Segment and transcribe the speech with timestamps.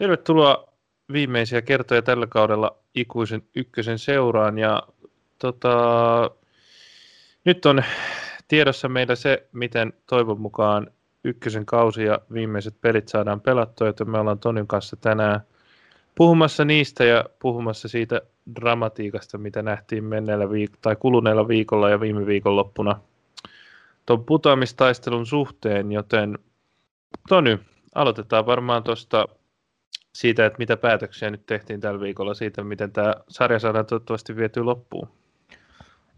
[0.00, 0.72] Tervetuloa
[1.12, 4.58] viimeisiä kertoja tällä kaudella ikuisen ykkösen seuraan.
[4.58, 4.82] Ja
[5.38, 5.70] tota,
[7.44, 7.82] nyt on
[8.48, 10.90] tiedossa meillä se, miten toivon mukaan
[11.24, 15.40] ykkösen kausi ja viimeiset pelit saadaan pelattua, joten me ollaan Tonin kanssa tänään
[16.14, 18.20] puhumassa niistä ja puhumassa siitä
[18.54, 23.00] dramatiikasta, mitä nähtiin menneellä viik- tai kuluneella viikolla ja viime viikonloppuna
[24.06, 26.38] tuon putoamistaistelun suhteen, joten
[27.28, 27.58] Tony,
[27.94, 29.28] aloitetaan varmaan tuosta
[30.14, 34.64] siitä, että mitä päätöksiä nyt tehtiin tällä viikolla, siitä miten tämä sarja saadaan toivottavasti vietyä
[34.64, 35.08] loppuun.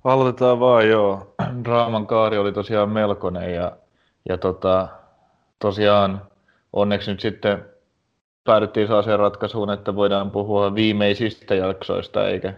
[0.04, 1.34] Aloitetaan vaan, joo.
[1.64, 3.76] Draaman kaari oli tosiaan melkoinen ja,
[4.28, 4.88] ja tota,
[5.58, 6.22] tosiaan
[6.72, 7.64] onneksi nyt sitten
[8.44, 12.54] päädyttiin sellaiseen ratkaisuun, että voidaan puhua viimeisistä jaksoista eikä,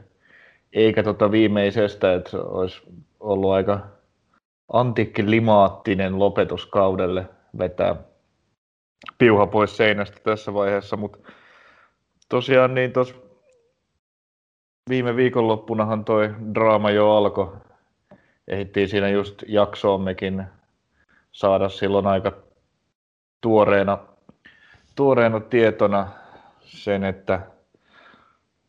[0.72, 2.82] eikä tota viimeisestä, että olisi
[3.20, 3.80] ollut aika
[4.72, 7.26] antikkilimaattinen lopetuskaudelle
[7.58, 7.96] vetää
[9.18, 11.18] piuha pois seinästä tässä vaiheessa, mutta
[12.28, 13.24] tosiaan niin tos
[14.88, 17.56] viime viikonloppunahan toi draama jo alkoi.
[18.48, 20.44] Ehittiin siinä just jaksoommekin
[21.32, 22.32] saada silloin aika
[23.40, 23.98] tuoreena,
[24.94, 26.08] tuoreena tietona
[26.60, 27.40] sen, että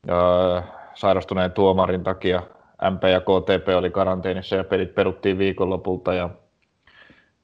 [0.08, 2.42] ää, sairastuneen tuomarin takia
[2.92, 6.30] MP ja KTP oli karanteenissa ja pelit peruttiin viikonlopulta ja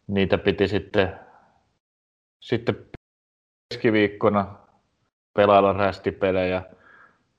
[0.08, 1.20] niitä piti sitten
[2.40, 2.91] sitten
[3.72, 4.56] keskiviikkona
[5.34, 6.62] pelailla rästipelejä,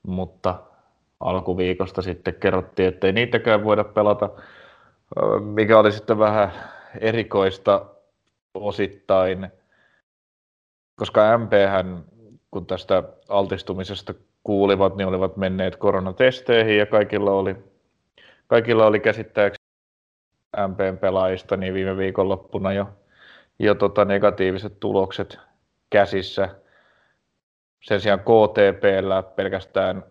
[0.02, 0.60] mutta
[1.20, 4.30] alkuviikosta sitten kerrottiin, että ei niitäkään voida pelata,
[5.40, 6.52] mikä oli sitten vähän
[7.00, 7.86] erikoista
[8.54, 9.48] osittain,
[10.96, 11.52] koska MP
[12.50, 17.56] kun tästä altistumisesta kuulivat, niin olivat menneet koronatesteihin ja kaikilla oli,
[18.46, 19.62] kaikilla oli käsittääkseni
[20.68, 22.88] MPn pelaajista niin viime viikonloppuna jo
[23.58, 25.38] jo tota negatiiviset tulokset
[25.92, 26.48] käsissä.
[27.80, 30.04] Sen sijaan KTPllä pelkästään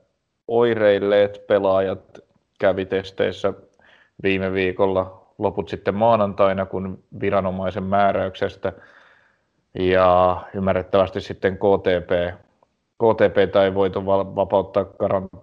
[0.48, 2.20] oireilleet pelaajat
[2.60, 3.54] kävi testeissä
[4.24, 8.74] viime viikolla, loput sitten maanantaina, kun viranomaisen määräyksestä.
[9.80, 12.40] Ja ymmärrettävästi sitten KTP,
[12.98, 14.86] KTP ei voitu vapauttaa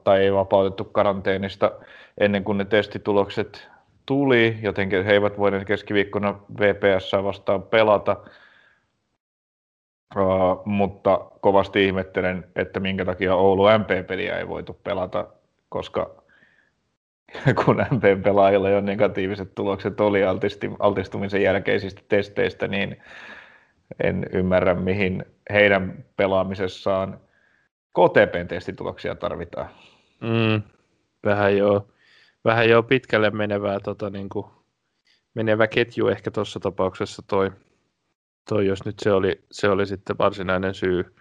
[0.05, 1.73] tai ei vapautettu karanteenista
[2.19, 3.69] ennen kuin ne testitulokset
[4.07, 8.17] tuli, joten he eivät voineet keskiviikkona VPS vastaan pelata.
[10.17, 15.27] Uh, mutta kovasti ihmettelen, että minkä takia Oulu MP-peliä ei voitu pelata,
[15.69, 16.23] koska
[17.65, 23.03] kun MP-pelaajilla jo negatiiviset tulokset oli altisti, altistumisen jälkeisistä testeistä, niin
[24.03, 27.21] en ymmärrä, mihin heidän pelaamisessaan
[27.91, 29.69] KTPn testituloksia tarvitaan.
[30.21, 30.63] Mm,
[31.25, 31.87] vähän joo
[32.45, 34.47] vähän jo pitkälle menevää, tota, niin kuin,
[35.35, 37.53] menevä ketju ehkä tuossa tapauksessa toi,
[38.49, 41.15] toi, jos nyt se oli, se oli sitten varsinainen syy,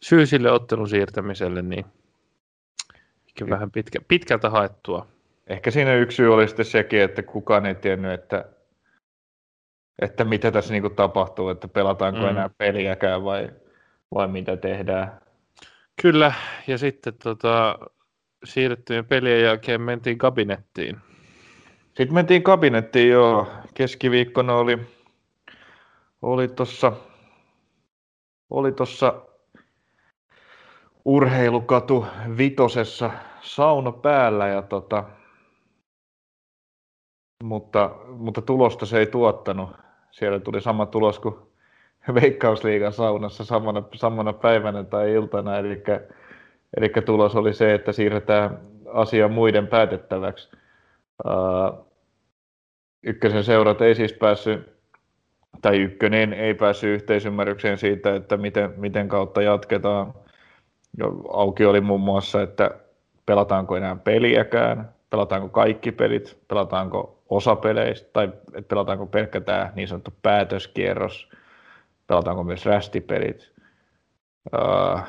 [0.00, 1.84] syy sille ottelun siirtämiselle, niin
[3.28, 5.06] ehkä vähän pitkä, pitkältä haettua.
[5.46, 8.44] Ehkä siinä yksi syy oli sitten sekin, että kukaan ei tiennyt, että,
[10.02, 12.28] että mitä tässä niin kuin tapahtuu, että pelataanko mm.
[12.28, 13.50] enää peliäkään vai,
[14.14, 15.20] vai mitä tehdään.
[16.02, 16.32] Kyllä,
[16.66, 17.78] ja sitten tota,
[18.44, 20.96] siirrettyjen pelien jälkeen mentiin kabinettiin.
[21.86, 23.52] Sitten mentiin kabinettiin jo.
[23.74, 24.78] Keskiviikkona oli,
[26.24, 26.92] oli tuossa
[28.50, 29.14] oli tossa
[31.04, 32.06] urheilukatu
[32.38, 35.04] vitosessa sauna päällä ja tota,
[37.44, 39.70] mutta, mutta tulosta se ei tuottanut.
[40.10, 41.34] Siellä tuli sama tulos kuin
[42.14, 45.82] Veikkausliigan saunassa samana, samana päivänä tai iltana, eli
[46.76, 48.58] Eli tulos oli se, että siirretään
[48.92, 50.50] asia muiden päätettäväksi.
[53.02, 54.73] Ykkösen seurat ei siis päässyt,
[55.62, 60.14] tai ykkönen ei päässyt yhteisymmärrykseen siitä, että miten, miten kautta jatketaan.
[61.32, 62.70] Auki oli muun muassa, että
[63.26, 68.32] pelataanko enää peliäkään, pelataanko kaikki pelit, pelataanko osa peleistä, tai
[68.68, 71.30] pelataanko pelkkä tämä niin sanottu päätöskierros,
[72.06, 73.52] pelataanko myös rästipelit.
[74.52, 75.00] Uh,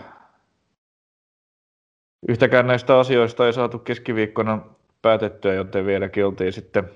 [2.30, 4.62] Yhtäkään näistä asioista ei saatu keskiviikkona
[5.02, 6.90] päätettyä, joten vieläkin oltiin sitten,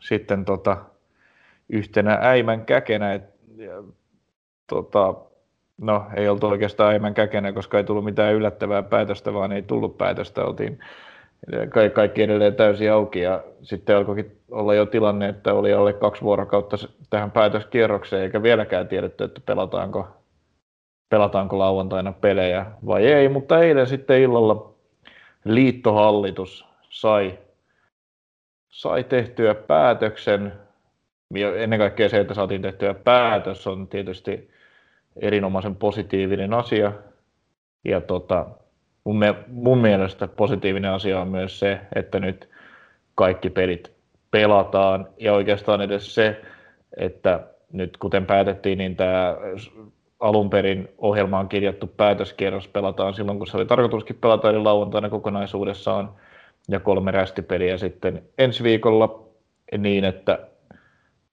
[0.00, 0.76] sitten tota,
[1.72, 3.14] yhtenä äimän käkenä.
[3.14, 3.22] Et,
[3.56, 3.82] ja,
[4.66, 5.14] tota,
[5.78, 9.98] no, ei oltu oikeastaan äimän käkenä, koska ei tullut mitään yllättävää päätöstä, vaan ei tullut
[9.98, 10.44] päätöstä.
[10.44, 10.78] Oltiin
[11.94, 16.76] kaikki edelleen täysin auki ja sitten alkoikin olla jo tilanne, että oli alle kaksi vuorokautta
[17.10, 20.08] tähän päätöskierrokseen, eikä vieläkään tiedetty, että pelataanko
[21.10, 24.74] pelataanko lauantaina pelejä vai ei, mutta eilen sitten illalla
[25.44, 27.38] liittohallitus sai,
[28.68, 30.52] sai tehtyä päätöksen.
[31.34, 34.50] Ja ennen kaikkea se, että saatiin tehtyä päätös, on tietysti
[35.16, 36.92] erinomaisen positiivinen asia.
[37.84, 38.46] ja tota,
[39.04, 42.48] mun, me, mun mielestä positiivinen asia on myös se, että nyt
[43.14, 43.92] kaikki pelit
[44.30, 46.40] pelataan ja oikeastaan edes se,
[46.96, 47.40] että
[47.72, 49.36] nyt kuten päätettiin, niin tämä
[50.20, 56.10] alun perin ohjelmaan kirjattu päätöskierros pelataan silloin, kun se oli tarkoituskin pelata, eli lauantaina kokonaisuudessaan,
[56.68, 59.28] ja kolme rästipeliä sitten ensi viikolla
[59.78, 60.38] niin, että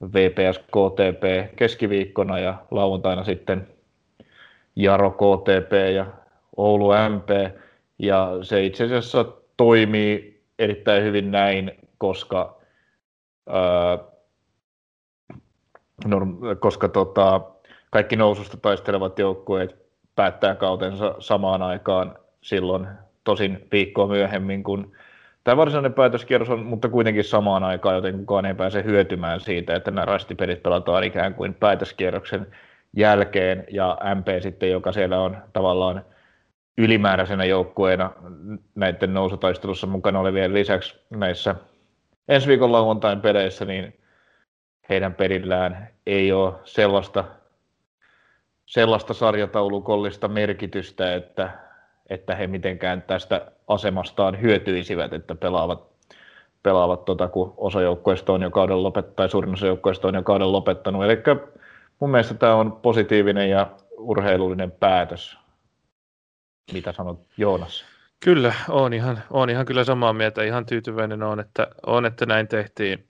[0.03, 3.67] VPS KTP keskiviikkona ja lauantaina sitten
[4.75, 6.05] Jaro KTP ja
[6.57, 7.55] Oulu MP,
[7.99, 9.25] ja se itse asiassa
[9.57, 12.57] toimii erittäin hyvin näin, koska,
[13.49, 13.99] ää,
[16.59, 17.41] koska tota,
[17.89, 19.75] kaikki noususta taistelevat joukkueet
[20.15, 22.87] päättää kautensa samaan aikaan silloin
[23.23, 24.95] tosin viikkoa myöhemmin kuin
[25.47, 29.91] tämä varsinainen päätöskierros on, mutta kuitenkin samaan aikaan, joten kukaan ei pääse hyötymään siitä, että
[29.91, 32.47] nämä rastipelit pelataan ikään kuin päätöskierroksen
[32.95, 36.05] jälkeen ja MP sitten, joka siellä on tavallaan
[36.77, 38.11] ylimääräisenä joukkueena
[38.75, 41.55] näiden nousutaistelussa mukana olevien lisäksi näissä
[42.27, 43.99] ensi viikon lauantain peleissä, niin
[44.89, 47.23] heidän perillään ei ole sellaista
[48.65, 51.49] sellaista sarjataulukollista merkitystä, että,
[52.09, 55.87] että he mitenkään tästä asemastaan hyötyisivät, että pelaavat,
[56.63, 60.23] pelaavat tota, kun osa joukkoista on jo kauden lopettanut, tai suurin osa joukkoista on jo
[60.23, 61.03] kauden lopettanut.
[61.03, 61.17] Eli
[61.99, 65.37] mun mielestä tämä on positiivinen ja urheilullinen päätös.
[66.73, 67.85] Mitä sanot Joonas?
[68.25, 70.43] Kyllä, on ihan, on ihan kyllä samaa mieltä.
[70.43, 73.09] Ihan tyytyväinen on, että, on, että näin tehtiin,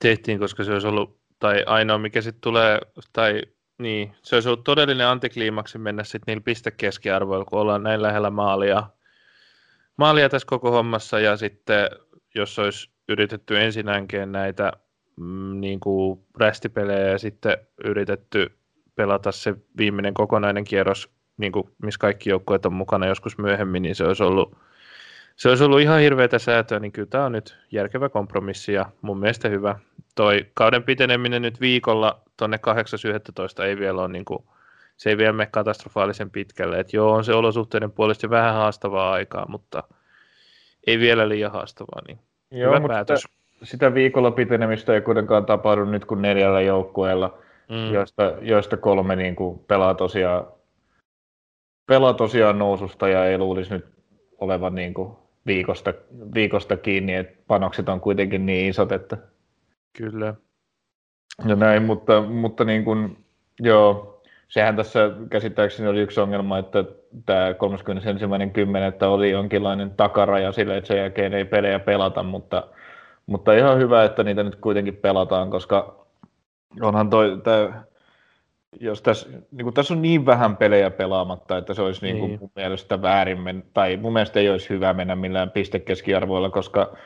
[0.00, 2.78] tehtiin, koska se olisi ollut, tai ainoa mikä sitten tulee,
[3.12, 3.42] tai
[3.78, 8.82] niin, se olisi ollut todellinen antikliimaksi mennä sitten niillä pistekeskiarvoilla, kun ollaan näin lähellä maalia,
[9.96, 11.90] maalia tässä koko hommassa, ja sitten
[12.34, 14.72] jos olisi yritetty ensinäänkin näitä
[15.16, 18.52] mm, niin kuin rästipelejä ja sitten yritetty
[18.94, 23.94] pelata se viimeinen kokonainen kierros, niin kuin, missä kaikki joukkueet on mukana joskus myöhemmin, niin
[23.94, 24.56] se olisi ollut,
[25.36, 29.18] se olisi ollut ihan hirveätä säätöä, niin kyllä tämä on nyt järkevä kompromissi ja mun
[29.18, 29.78] mielestä hyvä.
[30.14, 32.58] Toi kauden piteneminen nyt viikolla tuonne
[33.60, 33.64] 8.11.
[33.64, 34.44] ei vielä ole niin kuin,
[34.96, 36.80] se ei vielä mene katastrofaalisen pitkälle.
[36.80, 39.82] Et joo, on se olosuhteiden puolesta vähän haastavaa aikaa, mutta
[40.86, 42.02] ei vielä liian haastavaa.
[42.08, 42.18] Niin
[42.50, 43.20] joo, hyvä päätös.
[43.20, 47.92] Sitä, sitä viikolla pitenemistä ei kuitenkaan tapahdu nyt kuin neljällä joukkueella, mm.
[47.92, 50.46] joista, joista kolme niin kuin pelaa tosiaan
[51.86, 53.86] pelaa tosiaan noususta ja ei luulisi nyt
[54.38, 55.12] olevan niin kuin
[55.46, 55.94] viikosta,
[56.34, 59.16] viikosta kiinni, että panokset on kuitenkin niin isot, että
[59.96, 60.34] Kyllä.
[61.46, 63.16] Ja näin, mutta, mutta niin kuin,
[63.60, 66.84] joo, sehän tässä käsittääkseni oli yksi ongelma, että
[67.26, 69.04] tämä 31.10.
[69.06, 72.66] oli jonkinlainen takaraja sille, että sen jälkeen ei pelejä pelata, mutta,
[73.26, 76.06] mutta ihan hyvä, että niitä nyt kuitenkin pelataan, koska
[76.80, 77.82] onhan toi, tämä,
[78.80, 82.16] jos tässä, niin kuin tässä on niin vähän pelejä pelaamatta, että se olisi niin.
[82.16, 86.50] Niin kuin mun mielestä väärin, men, tai mun mielestä ei olisi hyvä mennä millään pistekeskiarvoilla,
[86.50, 86.96] koska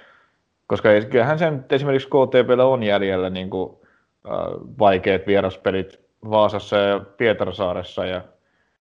[0.67, 3.77] koska kyllähän sen esimerkiksi KTPllä on jäljellä niin kuin,
[4.79, 6.01] vaikeat vieraspelit
[6.31, 8.23] Vaasassa ja Pietarsaaressa ja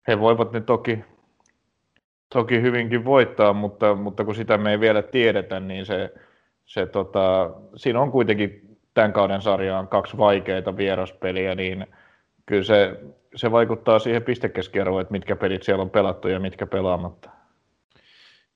[0.07, 0.99] he voivat ne toki,
[2.33, 6.13] toki hyvinkin voittaa, mutta, mutta kun sitä me ei vielä tiedetä, niin se,
[6.65, 11.87] se tota, siinä on kuitenkin tämän kauden sarjaan kaksi vaikeita vieraspeliä, niin
[12.45, 12.99] kyllä se,
[13.35, 17.29] se vaikuttaa siihen pistekeskiarvoon, että mitkä pelit siellä on pelattu ja mitkä pelaamatta.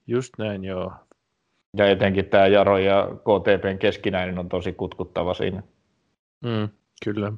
[0.08, 0.92] Just näin, joo.
[1.78, 5.64] Ja etenkin tämä Jaro ja KTPn keskinäinen on tosi kutkuttava siinä.
[6.42, 6.70] Mm,
[7.04, 7.34] kyllä.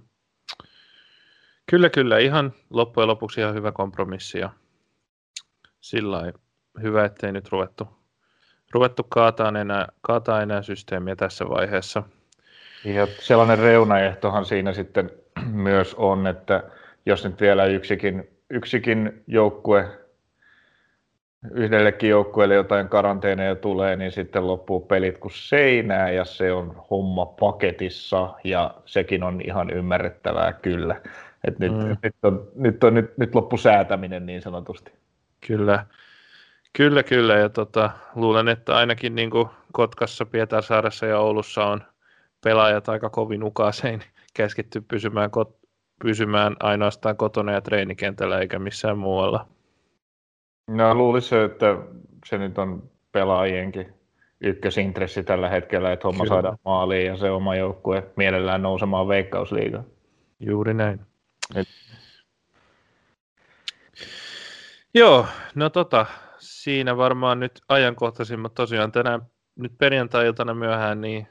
[1.70, 2.18] Kyllä, kyllä.
[2.18, 4.50] Ihan loppujen lopuksi ihan hyvä kompromissi ja
[5.82, 6.34] sillä
[6.82, 7.88] hyvä, ettei nyt ruvettu,
[8.72, 12.04] ruvettu kaataa enää, kaataa enää systeemiä tässä vaiheessa.
[12.86, 15.12] Ja sellainen reunaehtohan siinä sitten
[15.52, 16.64] myös on, että
[17.06, 20.03] jos nyt vielä yksikin, yksikin joukkue
[21.52, 27.26] yhdellekin joukkueelle jotain karanteeneja tulee, niin sitten loppuu pelit kuin seinää ja se on homma
[27.26, 31.02] paketissa ja sekin on ihan ymmärrettävää kyllä.
[31.44, 31.98] Et nyt, mm.
[32.04, 34.92] nyt, on, nyt, on, nyt, nyt loppu säätäminen niin sanotusti.
[35.48, 35.86] Kyllä,
[36.74, 37.34] kyllä, kyllä.
[37.34, 41.84] Ja tota, luulen, että ainakin niin kuin Kotkassa, Pietarsaaressa ja Oulussa on
[42.44, 44.02] pelaajat aika kovin ukasein
[44.38, 45.68] käsketty pysymään, kot-
[46.04, 49.48] pysymään ainoastaan kotona ja treenikentällä eikä missään muualla.
[50.68, 51.78] No luulisin, että
[52.26, 53.94] se nyt on pelaajienkin
[54.42, 56.34] ykkösintressi tällä hetkellä, että homma Kyllä.
[56.36, 59.86] saada maaliin ja se oma joukkue mielellään nousemaan veikkausliigaan.
[60.40, 61.02] Juuri näin.
[61.56, 61.68] Et...
[64.94, 66.06] Joo, no tota,
[66.38, 69.22] siinä varmaan nyt ajankohtaisimmat tosiaan tänään
[69.56, 71.28] nyt perjantai-iltana myöhään, niin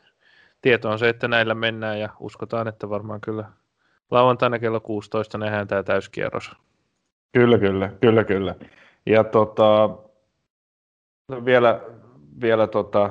[0.63, 3.45] tieto on se, että näillä mennään ja uskotaan, että varmaan kyllä
[4.11, 6.53] lauantaina kello 16 nähdään tämä täyskierros.
[7.33, 8.55] Kyllä, kyllä, kyllä, kyllä.
[9.07, 9.91] Ja tota,
[11.45, 11.81] vielä,
[12.41, 13.11] vielä tota,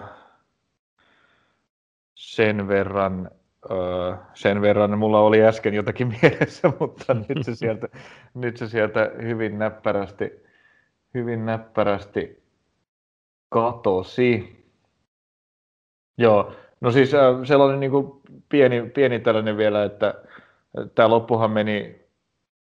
[2.15, 3.31] sen verran,
[3.71, 7.87] öö, sen verran, mulla oli äsken jotakin mielessä, mutta nyt se sieltä,
[8.33, 10.31] nyt se sieltä hyvin näppärästi,
[11.13, 12.43] hyvin näppärästi
[13.49, 14.57] katosi.
[16.17, 17.11] Joo, no siis
[17.43, 20.13] sellainen niin kuin pieni, pieni tällainen vielä, että
[20.95, 22.01] tämä loppuhan meni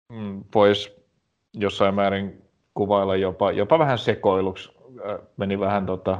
[0.10, 1.01] mm, pois
[1.53, 2.40] jossain määrin
[2.74, 4.72] kuvailla jopa, jopa vähän sekoiluksi.
[5.38, 6.18] Meni vähän, tota,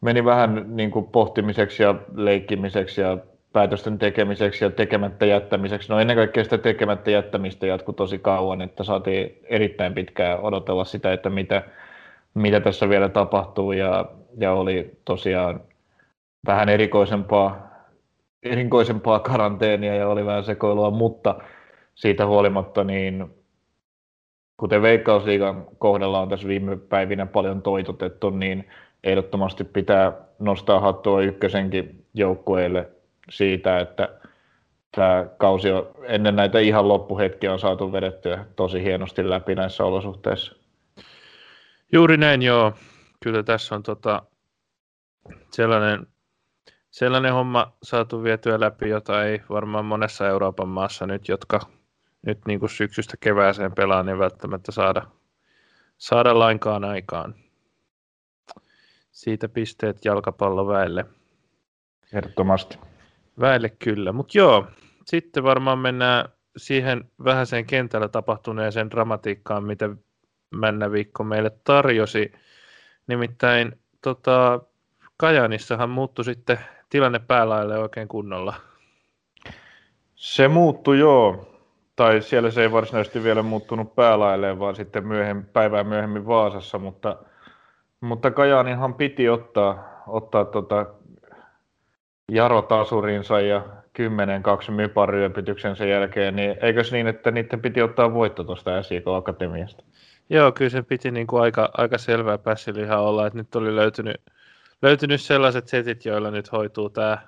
[0.00, 3.18] meni vähän niin kuin pohtimiseksi ja leikkimiseksi ja
[3.52, 5.88] päätösten tekemiseksi ja tekemättä jättämiseksi.
[5.88, 11.12] No ennen kaikkea sitä tekemättä jättämistä jatkui tosi kauan, että saatiin erittäin pitkään odotella sitä,
[11.12, 11.62] että mitä,
[12.34, 14.04] mitä tässä vielä tapahtuu ja,
[14.38, 15.60] ja oli tosiaan
[16.46, 17.68] vähän erikoisempaa,
[18.42, 21.34] erikoisempaa karanteenia ja oli vähän sekoilua, mutta
[21.94, 23.41] siitä huolimatta niin
[24.62, 28.68] kuten Veikkausliigan kohdalla on tässä viime päivinä paljon toitotettu, niin
[29.04, 32.90] ehdottomasti pitää nostaa hattua ykkösenkin joukkueille
[33.30, 34.08] siitä, että
[34.96, 40.56] tämä kausi on, ennen näitä ihan loppuhetkiä on saatu vedettyä tosi hienosti läpi näissä olosuhteissa.
[41.92, 42.72] Juuri näin, joo.
[43.24, 44.22] Kyllä tässä on tota,
[45.50, 46.06] sellainen,
[46.90, 51.60] sellainen homma saatu vietyä läpi, jota ei varmaan monessa Euroopan maassa nyt, jotka
[52.26, 55.02] nyt niin kuin syksystä kevääseen pelaa, niin välttämättä saada,
[55.98, 57.34] saada lainkaan aikaan.
[59.12, 61.04] Siitä pisteet jalkapalloväelle.
[62.12, 62.78] Ehdottomasti.
[63.40, 64.66] Väelle kyllä, mutta joo,
[65.06, 69.90] sitten varmaan mennään siihen vähäiseen kentällä tapahtuneeseen dramatiikkaan, mitä
[70.52, 72.32] Männä viikko meille tarjosi.
[73.06, 74.60] Nimittäin tota,
[75.16, 78.54] Kajanissahan muuttui sitten tilanne päälaille oikein kunnolla.
[80.14, 81.51] Se muuttui joo
[82.02, 87.16] tai siellä se ei varsinaisesti vielä muuttunut päälailleen, vaan sitten myöhemmin, päivää myöhemmin Vaasassa, mutta,
[88.00, 90.86] mutta Kajaaninhan piti ottaa, ottaa tota
[92.32, 93.62] Jaro Tasurinsa ja
[94.68, 99.84] 10-2 myparyöpytyksen sen jälkeen, niin eikös niin, että niiden piti ottaa voitto tuosta SIK Akatemiasta?
[100.30, 104.16] Joo, kyllä se piti niin kuin aika, aika selvää pässilihaa olla, että nyt oli löytynyt,
[104.82, 107.18] löytynyt sellaiset setit, joilla nyt hoituu tämä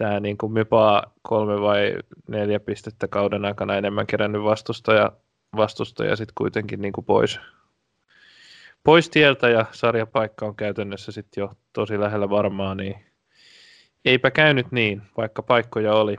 [0.00, 1.94] tämä niin kuin Mypaa kolme vai
[2.28, 5.12] neljä pistettä kauden aikana enemmän kerännyt vastustaja,
[5.56, 7.40] vastustaja sitten kuitenkin niin kuin pois,
[8.84, 12.96] pois tieltä ja sarjapaikka on käytännössä sitten jo tosi lähellä varmaa, niin
[14.04, 16.16] eipä käynyt niin, vaikka paikkoja oli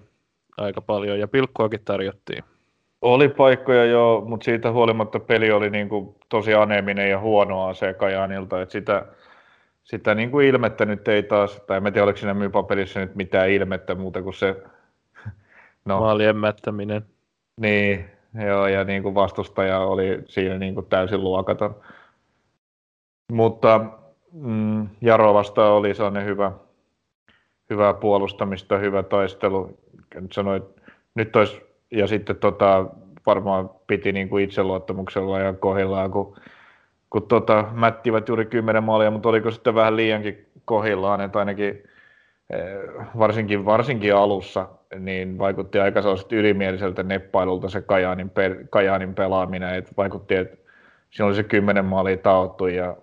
[0.57, 2.43] aika paljon ja pilkkuakin tarjottiin.
[3.01, 7.93] Oli paikkoja jo, mutta siitä huolimatta peli oli niin kuin tosi aneminen ja huonoa se
[7.93, 9.05] Kajaanilta, että sitä,
[9.83, 13.49] sitä niin kuin ilmettä nyt ei taas, tai en tiedä oliko siinä myypapelissä nyt mitään
[13.49, 14.63] ilmettä muuta kuin se
[15.85, 17.05] no, maalien mättäminen.
[17.57, 18.05] Niin,
[18.47, 21.75] joo, ja niin kuin vastustaja oli siinä niin kuin täysin luokaton.
[23.31, 23.85] Mutta
[24.31, 26.51] mm, Jaro vastaan oli sellainen hyvä,
[27.69, 29.79] hyvä puolustamista, hyvä taistelu.
[30.15, 30.63] Nyt sanoit,
[31.15, 31.61] nyt olisi,
[31.91, 32.85] ja sitten tota,
[33.25, 36.37] varmaan piti niin kuin itseluottamuksella ja kohillaan, kun
[37.11, 41.83] kun tota, mättivät juuri kymmenen maalia, mutta oliko sitten vähän liiankin kohillaan, että ainakin
[42.49, 49.75] eh, varsinkin, varsinkin alussa niin vaikutti aika sellaiset ylimieliseltä neppailulta se Kajaanin, pe, Kajaanin pelaaminen,
[49.75, 50.57] että vaikutti, että
[51.09, 52.97] siinä oli se kymmenen maalia taottu ja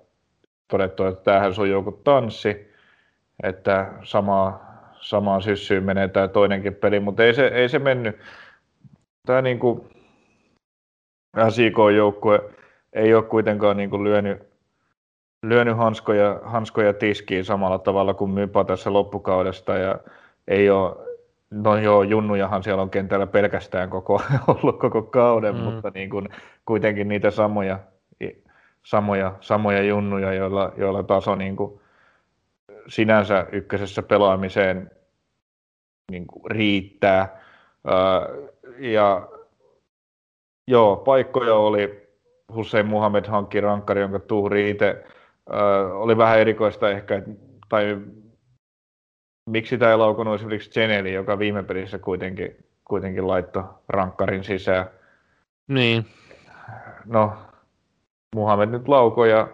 [0.69, 2.73] todettu, että tämähän sujuu kuin tanssi,
[3.43, 4.69] että samaa,
[5.01, 8.19] samaan syssyyn menee tämä toinenkin peli, mutta ei se, ei se mennyt.
[9.27, 9.89] Tämä niin kuin
[11.49, 12.41] SIK-joukkue,
[12.93, 14.43] ei ole kuitenkaan niin kuin lyönyt,
[15.43, 19.99] lyönyt hanskoja, hanskoja tiskiin samalla tavalla kuin Mypa tässä loppukaudesta ja
[20.49, 20.97] ei ole,
[21.51, 25.61] no joo, junnujahan siellä on kentällä pelkästään koko, ollut koko kauden, mm.
[25.61, 26.29] mutta niin kuin,
[26.65, 27.79] kuitenkin niitä samoja,
[28.83, 31.81] samoja, samoja junnuja, joilla, joilla taso niin kuin
[32.89, 34.91] sinänsä ykkösessä pelaamiseen
[36.11, 37.41] niin kuin riittää.
[38.79, 39.29] ja
[40.67, 42.08] joo, paikkoja oli
[42.55, 45.05] Hussein Muhammed hankki rankkari, jonka Tuhri itse
[45.93, 47.23] oli vähän erikoista ehkä,
[47.69, 47.99] tai
[49.51, 54.87] miksi tämä ei laukunut esimerkiksi Geneli, joka viime pelissä kuitenkin, kuitenkin laittoi rankkarin sisään.
[55.69, 56.07] Niin.
[57.05, 57.33] No,
[58.35, 59.49] Muhammed nyt laukoi ja,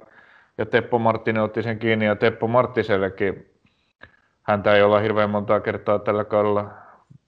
[0.59, 3.51] ja Teppo Marttinen otti sen kiinni ja Teppo Marttisellekin
[4.43, 6.71] häntä ei olla hirveän montaa kertaa tällä kaudella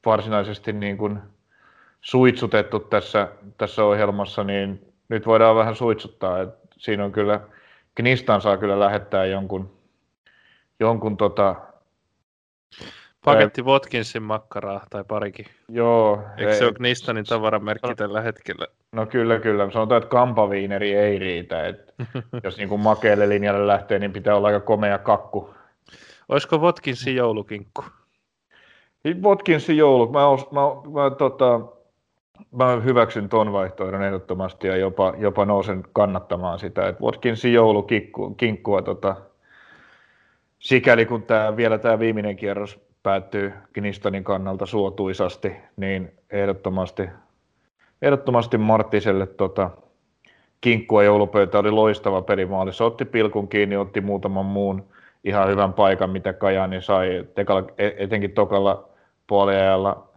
[0.06, 1.18] varsinaisesti niin kuin
[2.00, 6.40] suitsutettu tässä, tässä ohjelmassa, niin nyt voidaan vähän suitsuttaa.
[6.40, 7.40] että siinä on kyllä,
[7.94, 9.70] Knistan saa kyllä lähettää jonkun,
[10.80, 11.54] jonkun tota,
[13.24, 15.46] paketti Watkinsin makkaraa tai parikin.
[15.68, 16.22] Joo.
[16.36, 18.66] Eikö se ole Knistanin tavaramerkki tällä hetkellä?
[18.92, 19.70] No kyllä, kyllä.
[19.70, 21.66] Sanotaan, että kampaviineri ei riitä.
[21.66, 21.92] Että
[22.44, 25.54] jos niin kuin makeelle linjalle lähtee, niin pitää olla aika komea kakku.
[26.28, 27.84] Olisiko Watkinsin joulukinkku?
[29.22, 30.12] Watkinsin joulu.
[30.12, 30.60] Mä, os, mä,
[30.92, 31.60] mä, tota,
[32.52, 36.88] mä hyväksyn ton vaihtoehdon ehdottomasti ja jopa, jopa nousen kannattamaan sitä.
[36.88, 39.16] Että Watkinsin joulukinkkua tota,
[40.58, 47.08] sikäli kun tää, vielä tämä viimeinen kierros päättyy Knistanin kannalta suotuisasti, niin ehdottomasti,
[48.02, 49.70] ehdottomasti Marttiselle tota,
[50.60, 52.72] kinkkua joulupöytä oli loistava pelimaali.
[52.72, 54.84] Se otti pilkun kiinni, otti muutaman muun
[55.24, 58.88] ihan hyvän paikan, mitä Kajani sai, tekalla, e, etenkin tokalla
[59.26, 60.08] puoliajalla.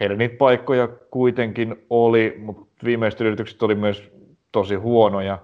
[0.00, 4.12] Heillä niitä paikkoja kuitenkin oli, mutta viimeiset yritykset oli myös
[4.52, 5.38] tosi huonoja.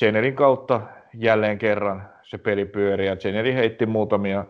[0.00, 0.80] Jennerin kautta
[1.14, 4.44] jälleen kerran se peli pyöri ja Jenneri heitti muutamia,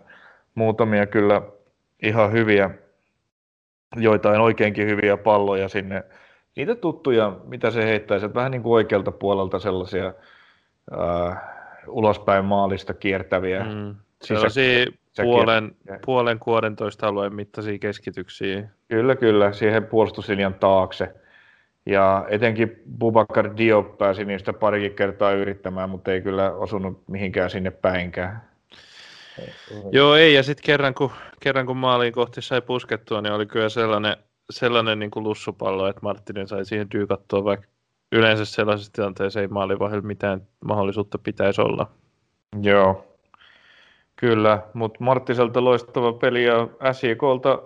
[0.54, 1.42] muutamia kyllä
[2.02, 2.70] ihan hyviä,
[3.96, 6.04] joitain oikeinkin hyviä palloja sinne.
[6.56, 10.14] Niitä tuttuja, mitä se heittäisi, vähän niin kuin oikealta puolelta sellaisia
[10.98, 11.52] ää,
[11.86, 13.64] ulospäin maalista kiertäviä.
[13.64, 13.94] Mm.
[14.22, 15.76] Sellaisia puolen,
[16.06, 18.68] puolen 16 alueen mittaisia keskityksiä.
[18.88, 21.14] Kyllä, kyllä, siihen puolustuslinjan taakse.
[21.86, 27.70] Ja etenkin Bubakar Diop pääsi niistä parikin kertaa yrittämään, mutta ei kyllä osunut mihinkään sinne
[27.70, 28.42] päinkään.
[29.92, 30.34] Joo, ei.
[30.34, 34.16] Ja sitten kerran kun, kerran kun maaliin kohti sai puskettua, niin oli kyllä sellainen,
[34.50, 37.66] sellainen niin kuin lussupallo, että Martinin sai siihen dyykattua, vaikka
[38.12, 41.90] yleensä sellaisessa tilanteessa ei maalivahilla mitään mahdollisuutta pitäisi olla.
[42.62, 43.11] Joo,
[44.22, 44.62] kyllä.
[44.74, 47.62] Mutta Marttiselta loistava peli ja SJKlta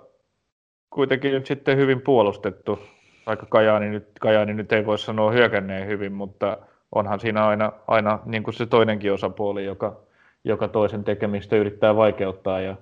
[0.90, 2.78] kuitenkin nyt sitten hyvin puolustettu
[3.26, 6.58] vaikka Kajaani nyt, Kajaani nyt ei voi sanoa hyökänneen hyvin, mutta
[6.92, 10.00] onhan siinä aina, aina niin kuin se toinenkin osapuoli, joka,
[10.44, 12.60] joka toisen tekemistä yrittää vaikeuttaa.
[12.60, 12.76] Ja,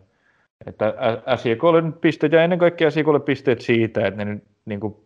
[0.66, 0.94] että
[1.36, 4.96] SJKlle nyt pisteet ja ennen kaikkea SJKlle pisteet siitä, että ne nyt niin kuin,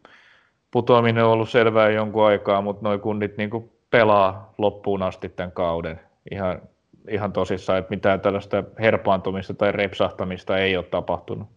[0.70, 5.52] putoaminen on ollut selvää jonkun aikaa, mutta nuo kunnit niin kuin, pelaa loppuun asti tämän
[5.52, 6.62] kauden ihan,
[7.08, 11.48] ihan tosissaan, että mitään tällaista herpaantumista tai repsahtamista ei ole tapahtunut.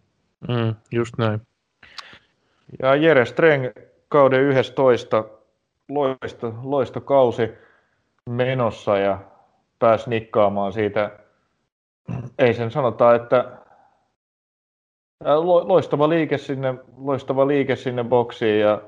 [0.48, 1.40] Mm, just näin.
[2.82, 3.66] Ja Jere Streng
[4.08, 5.24] kauden 11
[5.88, 7.50] loista, loista kausi
[8.30, 9.18] menossa ja
[9.78, 11.10] pääsi nikkaamaan siitä,
[12.38, 13.58] ei sen sanota, että
[15.44, 18.82] loistava liike sinne, loistava liike sinne boksiin ja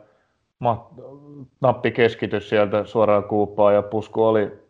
[1.61, 4.64] nappi keskitys sieltä suoraan kuuppaa ja pusku oli,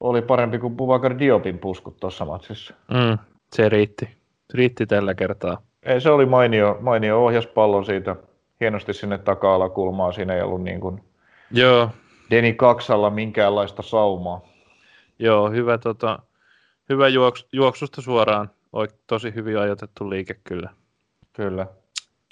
[0.00, 2.74] oli parempi kuin Buvakar Diopin puskut tuossa matsissa.
[2.88, 3.18] Mm,
[3.52, 4.08] se riitti.
[4.54, 5.62] Riitti tällä kertaa.
[5.82, 8.16] Ei, se oli mainio, mainio ohjas pallon siitä
[8.60, 10.12] hienosti sinne taka-alakulmaan.
[10.12, 11.00] Siinä ei ollut niin kuin
[11.50, 11.90] Joo.
[12.30, 14.40] Deni Kaksalla minkäänlaista saumaa.
[15.18, 16.18] Joo, hyvä, tota,
[16.88, 18.50] hyvä juoks, juoksusta suoraan.
[18.72, 20.70] Oik, tosi hyvin ajoitettu liike kyllä.
[21.32, 21.66] Kyllä.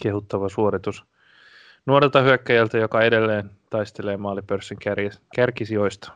[0.02, 1.04] Kehuttava suoritus.
[1.86, 4.78] Nuorelta hyökkäjältä, joka edelleen taistelee maalipörssin
[5.36, 6.12] kärkisijoista.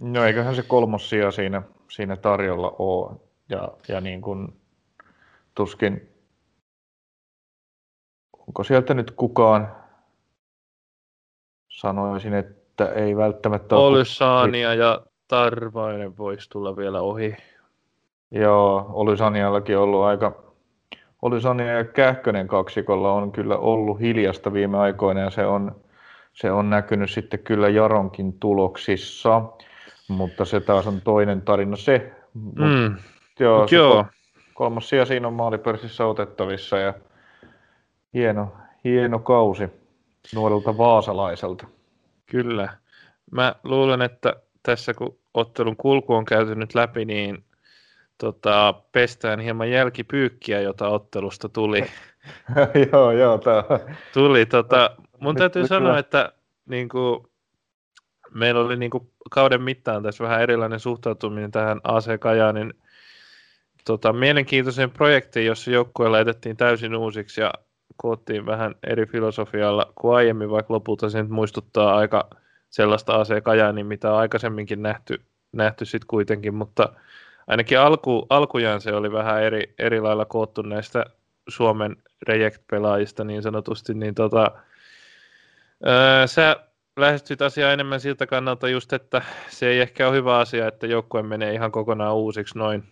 [0.00, 3.16] No eiköhän se kolmossia siinä, siinä tarjolla ole.
[3.48, 4.60] Ja, ja niin kuin
[5.54, 6.08] tuskin,
[8.46, 9.76] onko sieltä nyt kukaan,
[11.68, 13.86] sanoisin, että ei välttämättä ole.
[13.86, 17.36] Olysania ja Tarvainen voisi tulla vielä ohi.
[18.30, 20.42] Joo, Olysaniallakin ollut aika,
[21.22, 25.76] Olysania ja Kähkönen kaksikolla on kyllä ollut hiljasta viime aikoina ja se on,
[26.32, 29.42] se on näkynyt sitten kyllä Jaronkin tuloksissa,
[30.08, 32.12] mutta se taas on toinen tarina se.
[32.34, 32.96] Mm.
[33.40, 34.06] Joo, Mut joo.
[34.54, 36.94] kolmas sija siinä on maalipörssissä otettavissa ja
[38.16, 38.52] Hieno,
[38.84, 39.68] hieno kausi
[40.34, 41.66] nuorelta vaasalaiselta.
[42.26, 42.68] Kyllä.
[43.30, 47.44] Mä luulen, että tässä kun ottelun kulku on käyty nyt läpi, niin
[48.18, 51.86] tota, pestään hieman jälkipyykkiä, jota ottelusta tuli.
[52.92, 53.38] joo, joo.
[53.38, 53.62] Tää...
[54.14, 54.46] Tuli.
[54.46, 54.90] Tota,
[55.20, 56.32] mun täytyy nyt sanoa, että
[56.66, 57.26] niin kuin,
[58.34, 62.74] meillä oli niin kuin, kauden mittaan tässä vähän erilainen suhtautuminen tähän AC Kajaanin
[63.84, 67.52] tota, mielenkiintoiseen projektiin, jossa joukkue laitettiin täysin uusiksi ja
[67.96, 72.30] koottiin vähän eri filosofialla kuin aiemmin, vaikka lopulta se nyt muistuttaa aika
[72.70, 75.20] sellaista AC Kajani, mitä on aikaisemminkin nähty,
[75.52, 76.92] nähty sitten kuitenkin, mutta
[77.46, 81.04] ainakin alku, alkujaan se oli vähän eri, eri lailla koottu näistä
[81.48, 81.96] Suomen
[82.28, 84.50] reject-pelaajista niin sanotusti, niin tota,
[85.86, 86.56] öö, sä
[86.96, 91.22] lähestyt asiaa enemmän siltä kannalta just, että se ei ehkä ole hyvä asia, että joukkue
[91.22, 92.84] menee ihan kokonaan uusiksi noin,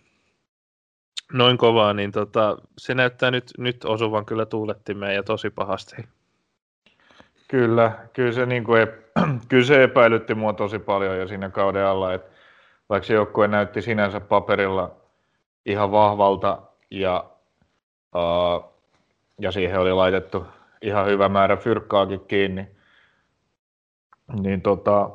[1.33, 5.95] noin kovaa, niin tota, se näyttää nyt, nyt osuvan kyllä tuulettimeen ja tosi pahasti.
[7.47, 8.87] Kyllä, kyllä se, niin kuin,
[9.49, 12.31] kyllä se epäilytti mua tosi paljon jo siinä kauden alla, että
[12.89, 14.95] vaikka se joukkue näytti sinänsä paperilla
[15.65, 17.25] ihan vahvalta, ja,
[18.15, 18.73] uh,
[19.39, 20.45] ja siihen oli laitettu
[20.81, 22.74] ihan hyvä määrä fyrkkaakin kiinni.
[24.33, 25.09] Niin tota,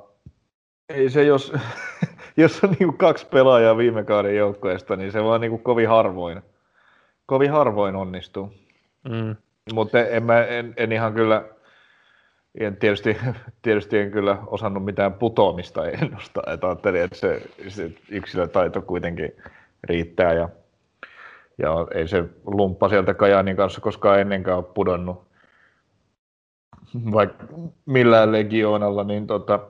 [0.89, 1.53] ei se, jos,
[2.37, 6.43] jos on niin kaksi pelaajaa viime kauden joukkueesta, niin se vaan niin kuin kovin harvoin,
[7.27, 8.53] kovin harvoin onnistuu.
[9.09, 9.37] Mm.
[9.75, 11.45] Mutta en, en, en, en, ihan kyllä,
[12.61, 13.17] en tietysti,
[13.63, 19.37] tietysti en kyllä osannut mitään putoamista ennustaa, että ajattelin, että se, se yksilötaito kuitenkin
[19.85, 20.49] riittää ja,
[21.59, 25.30] ja ei se lumppa sieltä Kajaanin kanssa koskaan ennenkään ole pudonnut
[27.13, 27.47] vaikka
[27.87, 29.61] millään legioonalla, niin tota,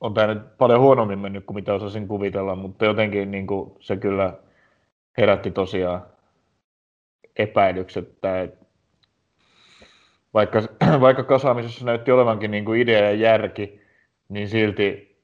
[0.00, 3.96] on tämä nyt paljon huonommin mennyt kuin mitä osasin kuvitella, mutta jotenkin niin kuin se
[3.96, 4.34] kyllä
[5.18, 6.02] herätti tosiaan
[7.36, 8.48] epäilykset, että
[10.34, 10.62] vaikka,
[11.00, 13.80] vaikka kasaamisessa näytti olevankin niin kuin idea ja järki,
[14.28, 15.18] niin silti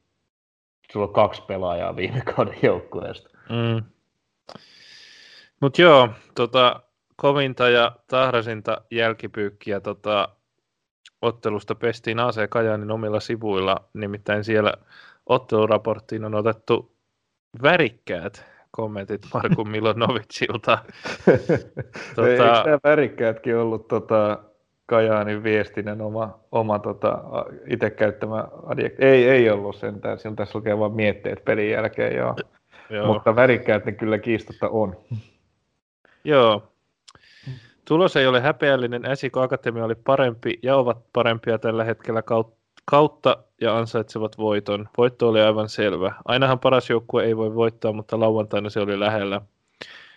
[0.93, 3.31] sulla on kaksi pelaajaa viime kauden joukkueesta.
[3.49, 3.83] Mm.
[5.61, 6.81] Mutta joo, tota,
[7.17, 10.29] kovinta ja tahrasinta jälkipyykkiä tota,
[11.23, 14.75] ottelusta pestiin AC Kajaanin omilla sivuilla, nimittäin siellä
[15.27, 16.93] otteluraporttiin on otettu
[17.63, 20.79] värikkäät kommentit Marku Milonovicilta.
[22.17, 22.29] tota...
[22.29, 24.39] Eikö nämä värikkäätkin ollut tota,
[24.87, 27.23] Kajaanin viestinen oma, oma tota,
[27.67, 29.05] itse käyttämä adjekti?
[29.05, 32.37] Ei, ei ollut sentään, sillä tässä lukee vain mietteet pelin jälkeen, joo.
[32.91, 33.07] joo.
[33.07, 34.97] Mutta värikkäät ne kyllä kiistotta on.
[36.25, 36.73] Joo,
[37.89, 42.23] Tulos ei ole häpeällinen, Esiko Akatemia oli parempi ja ovat parempia tällä hetkellä
[42.85, 44.89] kautta ja ansaitsevat voiton.
[44.99, 46.15] Voitto oli aivan selvä.
[46.25, 49.41] Ainahan paras joukkue ei voi voittaa, mutta lauantaina se oli lähellä.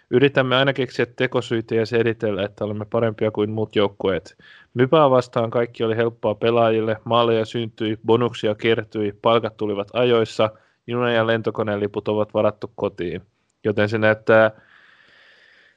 [0.09, 4.37] Yritämme aina keksiä tekosyitä ja selitellä, että olemme parempia kuin muut joukkueet.
[4.73, 10.49] Mypää vastaan kaikki oli helppoa pelaajille, maaleja syntyi, bonuksia kertyi, palkat tulivat ajoissa,
[10.87, 13.21] juna- ja lentokoneliput ovat varattu kotiin.
[13.63, 14.51] Joten se näyttää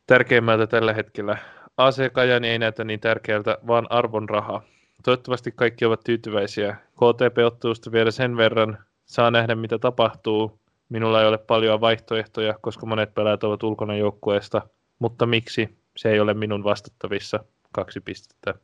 [0.06, 1.38] tärkeimmältä tällä hetkellä.
[1.76, 4.62] AC Kajani ei näytä niin tärkeältä, vaan arvon raha.
[5.04, 6.76] Toivottavasti kaikki ovat tyytyväisiä.
[6.94, 8.78] KTP-ottelusta vielä sen verran.
[9.04, 10.60] Saa nähdä, mitä tapahtuu.
[10.88, 14.62] Minulla ei ole paljon vaihtoehtoja, koska monet pelaajat ovat ulkona joukkueesta.
[14.98, 15.78] Mutta miksi?
[15.96, 17.44] Se ei ole minun vastattavissa.
[17.72, 18.54] Kaksi pistettä.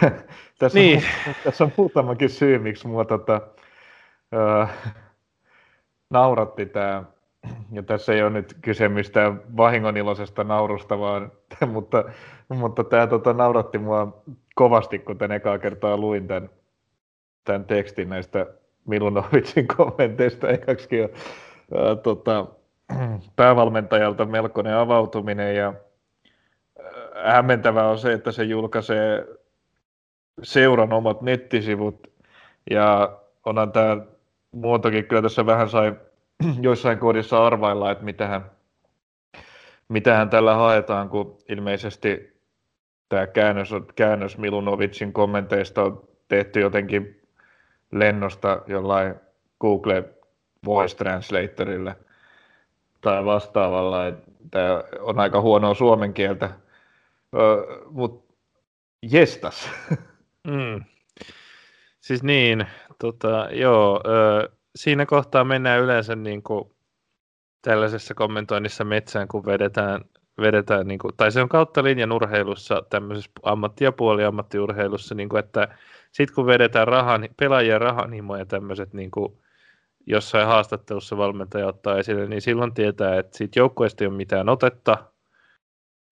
[0.58, 1.04] tässä, niin.
[1.28, 3.40] on, tässä on muutamakin syy, miksi mua tota,
[4.32, 4.68] uh,
[6.10, 7.04] nauratti tämä
[7.72, 11.32] ja tässä ei ole nyt kyse mistään vahingoniloisesta naurusta, vaan,
[11.72, 12.04] mutta,
[12.48, 14.22] mutta tämä tota, nauratti mua
[14.54, 16.50] kovasti, kun tämän ekaa kertaa luin tämän,
[17.44, 18.46] tämän tekstin näistä
[18.86, 20.48] Milunovicin kommenteista.
[20.48, 21.08] Ekaksikin
[21.70, 22.46] on tota,
[23.36, 25.74] päävalmentajalta melkoinen avautuminen ja
[27.14, 29.26] ää, hämmentävää on se, että se julkaisee
[30.42, 32.10] seuran omat nettisivut
[32.70, 33.96] ja onhan tämä
[34.52, 35.94] muotokin kyllä tässä vähän sai
[36.60, 38.50] joissain kohdissa arvailla, että mitähän,
[39.88, 42.38] mitähän tällä haetaan, kun ilmeisesti
[43.08, 47.20] tämä käännös, käännös Milunovicin kommenteista on tehty jotenkin
[47.92, 49.14] lennosta jollain
[49.60, 50.04] Google
[50.64, 51.96] Voice Translatorille
[53.00, 53.98] tai vastaavalla.
[54.50, 56.50] Tämä on aika huonoa suomen kieltä,
[57.90, 58.34] mutta
[59.02, 59.70] jestas.
[60.48, 60.84] Mm.
[62.00, 62.66] Siis niin,
[62.98, 64.48] tota, joo, ö,
[64.78, 66.70] siinä kohtaa mennään yleensä niin kuin
[67.62, 70.04] tällaisessa kommentoinnissa metsään, kun vedetään,
[70.40, 75.40] vedetään niin kuin, tai se on kautta linjan urheilussa, tämmöisessä ammatti- ja puoliammattiurheilussa, niin kuin,
[75.40, 75.68] että
[76.12, 79.38] sitten kun vedetään rahan, pelaajien rahanhimoja tämmöiset niin kuin,
[80.06, 84.98] jossain haastattelussa valmentaja ottaa esille, niin silloin tietää, että siitä joukkueesta ei ole mitään otetta,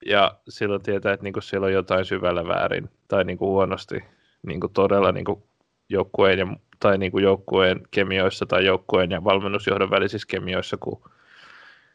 [0.06, 4.04] ja silloin tietää, että niin kuin siellä on jotain syvällä väärin tai niin kuin huonosti
[4.46, 5.42] niin kuin todella niin kuin
[5.88, 6.46] joukkueen ja
[6.80, 11.02] tai niin kuin joukkueen kemioissa tai joukkueen ja valmennusjohdon välisissä kemioissa, kun,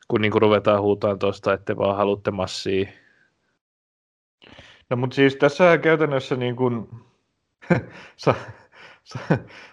[0.07, 2.89] kun niin kuin ruvetaan huutaan tuosta, että vaan haluatte massia.
[4.89, 6.89] No mutta siis tässä käytännössä niin kuin,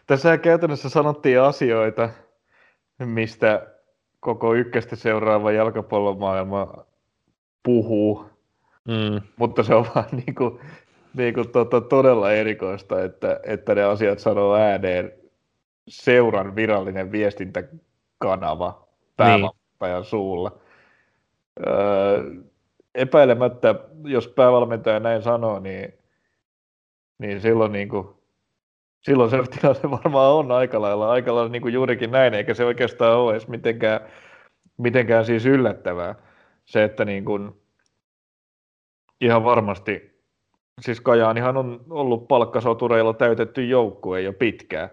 [0.07, 2.11] tässä käytännössä sanottiin asioita,
[2.98, 3.66] mistä
[4.20, 6.85] koko ykköstä seuraava jalkapallomaailma
[7.62, 8.31] puhuu,
[8.88, 9.20] mm.
[9.37, 10.61] mutta se on vaan niin kuin,
[11.18, 15.12] niin kuin, tota, todella erikoista, että, että ne asiat sanoo ääneen
[15.88, 20.04] seuran virallinen viestintäkanava päävalmentajan niin.
[20.04, 20.59] suulla.
[21.66, 22.24] Öö,
[22.94, 25.94] epäilemättä, jos päävalmentaja näin sanoo, niin,
[27.18, 28.09] niin silloin, niin kuin,
[29.00, 32.64] silloin se tilanne varmaan on aika lailla, aika lailla niin kuin juurikin näin, eikä se
[32.64, 34.00] oikeastaan ole edes mitenkään,
[34.76, 36.14] mitenkään siis yllättävää.
[36.64, 37.52] Se, että niin kuin,
[39.20, 40.08] ihan varmasti
[40.81, 44.91] siis Kajaanihan on ollut palkkasotureilla täytetty joukkue jo pitkään.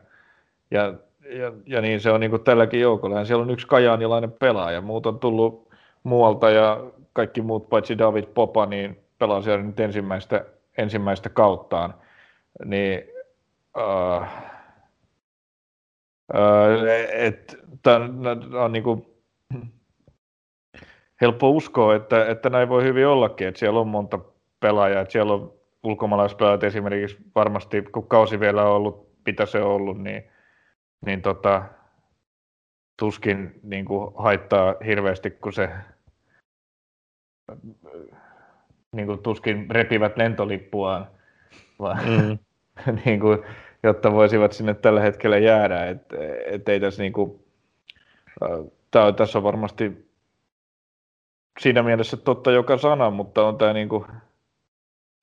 [0.72, 0.94] Ja,
[1.30, 3.20] ja, ja niin se on niin kuin tälläkin joukolla.
[3.20, 4.82] Ja siellä on yksi kajaanilainen pelaaja.
[4.82, 5.70] Muut on tullut
[6.04, 10.46] muualta ja kaikki muut paitsi David Popa, niin pelaa siellä nyt ensimmäistä,
[10.78, 11.94] ensimmäistä kauttaan.
[12.66, 13.04] Niin,
[13.78, 14.28] uh,
[16.34, 19.06] uh, et, on, on niin kuin,
[21.22, 24.20] helppo uskoa, että, että näin voi hyvin ollakin, että siellä on monta
[24.60, 25.54] pelaajaa, että siellä on
[25.86, 30.24] ulkomaalaispelaajat esimerkiksi varmasti, kun kausi vielä on ollut, mitä se on ollut, niin,
[31.06, 31.64] niin tota,
[33.00, 35.70] tuskin niin kuin haittaa hirveästi, kun se
[38.96, 41.08] niin kuin tuskin repivät lentolippuaan,
[41.80, 42.38] vaan, mm.
[43.06, 43.40] niin kuin,
[43.84, 45.86] jotta voisivat sinne tällä hetkellä jäädä.
[45.86, 46.02] Et,
[46.46, 47.46] et ei tässä, niin kuin,
[48.92, 50.12] tää, tässä on varmasti
[51.60, 54.06] siinä mielessä totta joka sana, mutta on tämä niin kuin,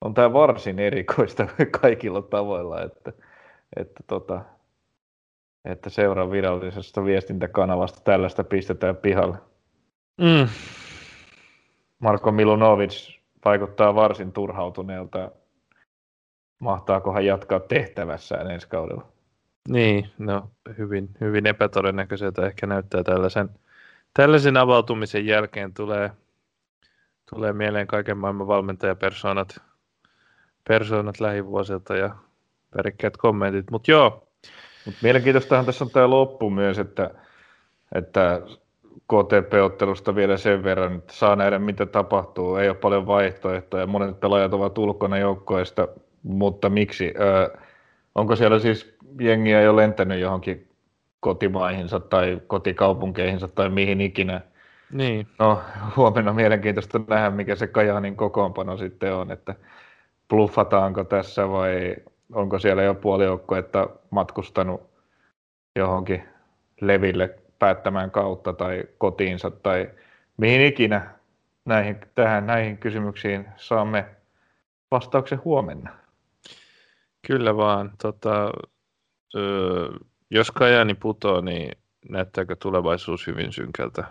[0.03, 1.47] on tämä varsin erikoista
[1.81, 3.13] kaikilla tavoilla, että,
[3.75, 4.41] että, tota,
[5.65, 9.37] että seuran virallisesta viestintäkanavasta tällaista pistetään pihalle.
[10.21, 10.47] Mm.
[11.99, 15.31] Marko Milunovic vaikuttaa varsin turhautuneelta.
[16.59, 19.07] Mahtaako hän jatkaa tehtävässään ensi kaudella?
[19.69, 23.49] Niin, no hyvin, hyvin epätodennäköiseltä ehkä näyttää tällaisen,
[24.13, 26.11] tällaisen avautumisen jälkeen tulee,
[27.29, 29.72] tulee mieleen kaiken maailman valmentajapersoonat
[30.67, 32.15] persoonat lähivuosilta ja
[32.77, 34.27] värikkäät kommentit, mutta joo.
[34.85, 37.09] Mut mielenkiintoistahan tässä on tämä loppu myös, että,
[37.95, 38.41] että
[38.93, 42.55] KTP-ottelusta vielä sen verran, että saa nähdä mitä tapahtuu.
[42.55, 45.87] Ei ole paljon vaihtoehtoja, monet pelaajat ovat ulkona joukkoista,
[46.23, 47.13] mutta miksi?
[47.19, 47.57] Öö,
[48.15, 50.67] onko siellä siis jengiä jo lentänyt johonkin
[51.19, 54.41] kotimaihinsa tai kotikaupunkeihinsa tai mihin ikinä?
[54.91, 55.27] Niin.
[55.39, 55.61] No,
[55.95, 59.55] huomenna mielenkiintoista nähdä, mikä se Kajaanin kokoonpano sitten on, että
[60.29, 61.95] bluffataanko tässä vai
[62.33, 63.25] onko siellä jo puoli
[63.59, 64.81] että matkustanut
[65.75, 66.23] johonkin
[66.81, 69.89] leville päättämään kautta tai kotiinsa tai
[70.37, 71.13] mihin ikinä
[71.65, 74.05] näihin, tähän, näihin kysymyksiin saamme
[74.91, 75.89] vastauksen huomenna.
[77.27, 77.91] Kyllä vaan.
[78.01, 78.51] Tota,
[79.35, 79.89] ö,
[80.29, 81.71] jos Kajani putoo, niin
[82.09, 84.03] näyttääkö tulevaisuus hyvin synkältä?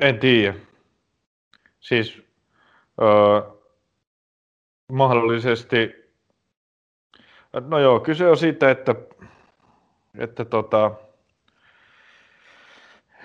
[0.00, 0.54] En tiedä.
[1.80, 2.27] Siis
[3.02, 3.42] ö,
[4.92, 5.94] mahdollisesti,
[7.60, 8.94] no joo, kyse on siitä, että
[10.18, 10.90] että tota,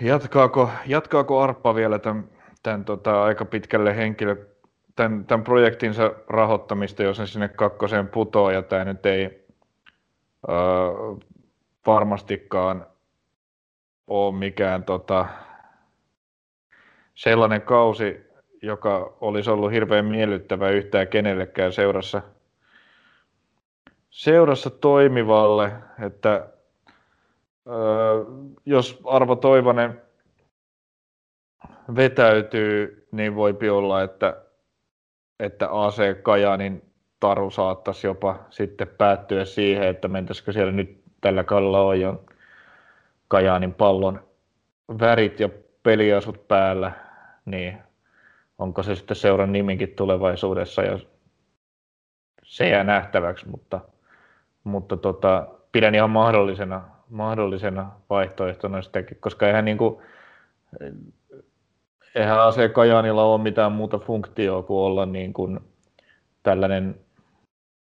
[0.02, 2.30] jatkaako, jatkaako Arppa vielä tämän,
[2.64, 4.46] tämän tota, aika pitkälle henkilö,
[4.96, 9.46] tämän, tämän projektinsa rahoittamista, jos ne sinne kakkoseen putoo, ja tämä nyt ei
[10.50, 10.56] öö,
[11.86, 12.86] varmastikaan
[14.08, 15.26] ole mikään tota,
[17.16, 18.33] sellainen kausi,
[18.64, 22.22] joka olisi ollut hirveän miellyttävä yhtään kenellekään seurassa,
[24.10, 25.72] seurassa toimivalle,
[26.06, 26.48] että
[28.66, 30.02] jos Arvo Toivonen
[31.96, 34.38] vetäytyy, niin voipi olla, että,
[35.40, 41.82] että AC Kajanin taru saattaisi jopa sitten päättyä siihen, että mentäisikö siellä nyt tällä kaudella
[41.82, 42.24] on jo
[43.28, 44.24] Kajaanin pallon
[45.00, 45.50] värit ja
[45.84, 46.92] peliasut päällä,
[47.46, 47.78] niin
[48.58, 51.00] onko se sitten seuran niminkin tulevaisuudessa ja
[52.44, 53.80] se jää nähtäväksi, mutta,
[54.64, 59.98] mutta tota, pidän ihan mahdollisena mahdollisena vaihtoehtona sitäkin, koska eihän, niin kuin,
[62.16, 65.60] eihän ase Kajaanilla ole mitään muuta funktioa kuin olla niin kuin
[66.44, 67.00] tällainen,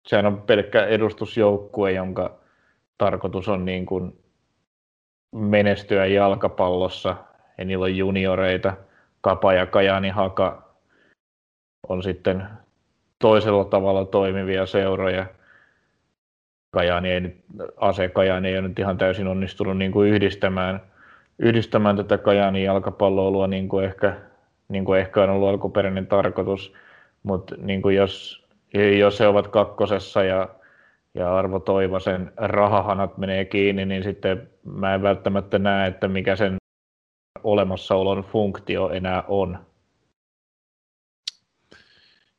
[0.07, 2.39] sehän on pelkkä edustusjoukkue, jonka
[2.99, 4.19] tarkoitus on niin kuin
[5.33, 7.17] menestyä jalkapallossa,
[7.59, 8.77] ja niillä on junioreita,
[9.25, 10.63] Kapa ja Kajani Haka
[11.89, 12.45] on sitten
[13.19, 15.27] toisella tavalla toimivia seuroja,
[16.71, 17.37] Kajaani ei nyt,
[17.77, 20.81] ase Kajaani ei nyt ihan täysin onnistunut niin kuin yhdistämään,
[21.39, 24.17] yhdistämään tätä Kajaanin jalkapalloilua niin kuin ehkä,
[24.69, 26.75] niin kuin ehkä on ollut alkuperäinen tarkoitus,
[27.23, 28.45] mutta niin kuin jos,
[28.99, 30.49] jos he ovat kakkosessa ja,
[31.15, 36.57] ja Arvo Toivosen rahahanat menee kiinni, niin sitten mä en välttämättä näe, että mikä sen
[37.45, 39.67] olemassaolon funktio enää on.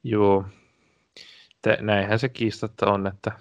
[0.04, 0.46] Joo,
[1.80, 3.32] näinhän se kiistatta on, että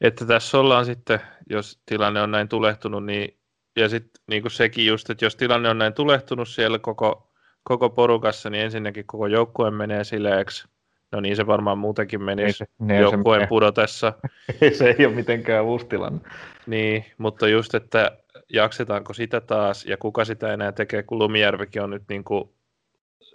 [0.00, 1.20] että tässä ollaan sitten,
[1.50, 3.38] jos tilanne on näin tulehtunut, niin
[3.76, 7.90] ja sitten niin kuin sekin just, että jos tilanne on näin tulehtunut siellä koko, koko
[7.90, 10.68] porukassa, niin ensinnäkin koko joukkue menee sileeksi.
[11.12, 14.12] No niin se varmaan muutenkin menisi niin, joukkueen se pudotessa.
[14.78, 16.20] se ei ole mitenkään uusi tilanne.
[16.66, 18.18] Niin, mutta just, että
[18.52, 22.50] jaksetaanko sitä taas ja kuka sitä enää tekee, kun Lumijärvikin on nyt niin kuin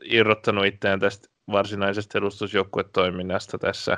[0.04, 3.98] irrottanut itseään tästä varsinaisesta edustusjoukkuetoiminnasta tässä.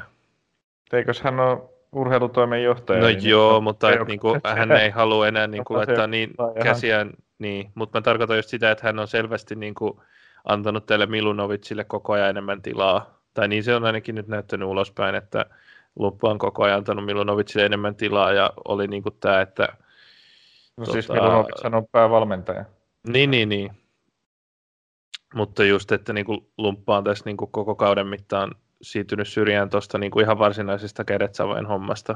[0.93, 3.01] Eikös hän ole urheilutoimen johtaja.
[3.01, 6.33] No niin joo, mutta et, niin kuin, hän ei halua enää niin kuin, laittaa niin
[6.63, 9.99] käsiään niin, mutta mä tarkoitan just sitä, että hän on selvästi niin kuin
[10.45, 13.21] antanut tälle Milunovicille koko ajan enemmän tilaa.
[13.33, 15.45] Tai niin se on ainakin nyt näyttänyt ulospäin, että
[15.95, 19.67] Lumppa on koko ajan antanut Milunovicille enemmän tilaa ja oli niin kuin tämä, että...
[20.77, 20.91] No tota...
[20.91, 22.65] siis Milunovic on päävalmentaja.
[23.07, 23.71] Niin, niin, niin.
[25.33, 29.69] Mutta just, että niin kuin Lumppa on tässä niin kuin koko kauden mittaan siirtynyt syrjään
[29.69, 32.15] tuosta niin kuin ihan varsinaisesta kädetsavojen hommasta.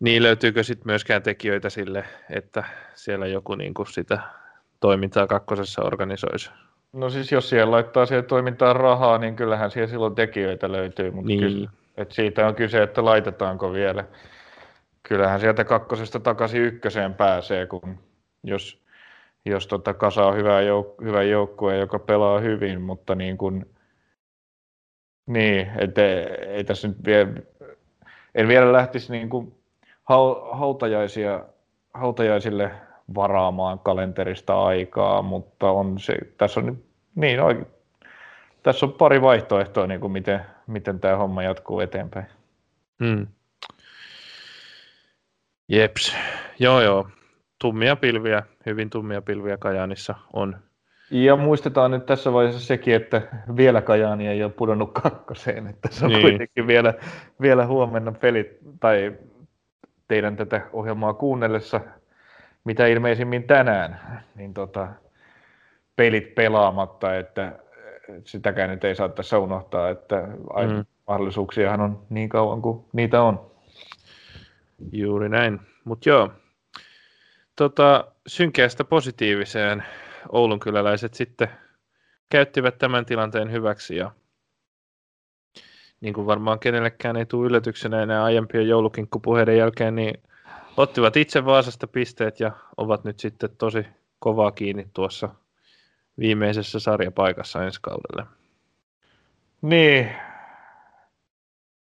[0.00, 2.64] Niin löytyykö sitten myöskään tekijöitä sille, että
[2.94, 4.20] siellä joku niin kuin sitä
[4.80, 6.50] toimintaa kakkosessa organisoisi?
[6.92, 11.26] No siis jos siellä laittaa siihen toimintaan rahaa, niin kyllähän siellä silloin tekijöitä löytyy, mutta
[11.26, 11.40] niin.
[11.40, 14.04] kyse, että siitä on kyse, että laitetaanko vielä.
[15.02, 17.98] Kyllähän sieltä kakkosesta takaisin ykköseen pääsee, kun
[18.44, 18.84] jos,
[19.44, 23.66] jos tota kasa on hyvä, jouk- hyvä joukkue, joka pelaa hyvin, mutta niin kuin,
[25.26, 26.02] niin, että
[26.48, 27.30] ei tässä nyt vielä,
[28.34, 29.54] en vielä lähtisi niin kuin
[30.52, 31.44] hautajaisia,
[31.94, 32.70] hautajaisille
[33.14, 36.78] varaamaan kalenterista aikaa, mutta on se, tässä on
[37.14, 37.66] niin oikein,
[38.62, 42.26] tässä on pari vaihtoehtoa, niin kuin miten, miten tämä homma jatkuu eteenpäin.
[43.04, 43.26] Hmm.
[45.70, 46.16] Jeps,
[46.58, 47.08] joo joo,
[47.60, 50.56] tummia pilviä, hyvin tummia pilviä Kajaanissa on.
[51.10, 53.22] Ja muistetaan nyt tässä vaiheessa sekin, että
[53.56, 56.22] vielä Kajaani ei ole pudonnut kakkoseen, että se on niin.
[56.22, 56.94] kuitenkin vielä,
[57.40, 59.12] vielä huomenna pelit, tai
[60.08, 61.80] teidän tätä ohjelmaa kuunnellessa,
[62.64, 64.00] mitä ilmeisimmin tänään,
[64.34, 64.88] niin tota,
[65.96, 67.52] pelit pelaamatta, että
[68.24, 70.16] sitäkään nyt ei saa tässä unohtaa, että
[70.66, 70.84] mm.
[71.06, 73.49] mahdollisuuksiahan on niin kauan kuin niitä on.
[74.92, 76.32] Juuri näin, mutta joo,
[77.56, 79.84] tota, synkeästä positiiviseen
[80.28, 81.48] Oulun kyläläiset sitten
[82.30, 84.10] käyttivät tämän tilanteen hyväksi ja
[86.00, 90.22] niin kuin varmaan kenellekään ei tule yllätyksenä enää aiempien joulukinkkupuheiden jälkeen, niin
[90.76, 93.86] ottivat itse Vaasasta pisteet ja ovat nyt sitten tosi
[94.18, 95.28] kovaa kiinni tuossa
[96.18, 98.26] viimeisessä sarjapaikassa ensi kaudelle.
[99.62, 100.10] Niin,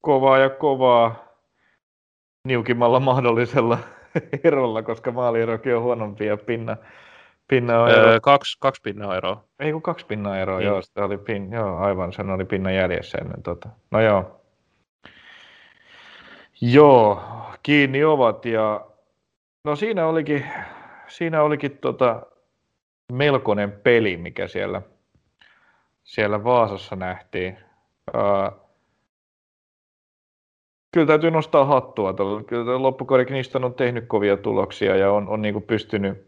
[0.01, 1.24] kovaa ja kovaa
[2.45, 3.79] niukimmalla mahdollisella
[4.45, 6.77] erolla, koska maalierokin on huonompi ja pinna,
[7.49, 9.45] pinna on öö, kaksi, kaksi pinnan eroa.
[9.61, 10.67] Ei kun kaksi pinnan eroa, niin.
[10.67, 13.69] joo, sitä oli pin, joo, aivan, sen oli pinnan jäljessä ennen tota.
[13.91, 14.41] No joo.
[16.61, 17.23] Joo,
[17.63, 18.87] kiinni ovat ja
[19.65, 20.45] no siinä olikin,
[21.09, 22.23] siinä olikin tota,
[23.13, 24.83] melkoinen peli, mikä siellä,
[26.05, 27.59] siellä Vaasassa nähtiin.
[28.15, 28.64] Uh,
[30.95, 32.15] kyllä täytyy nostaa hattua.
[32.47, 36.27] Kyllä loppukauden Knistan on tehnyt kovia tuloksia ja on, on niin kuin pystynyt,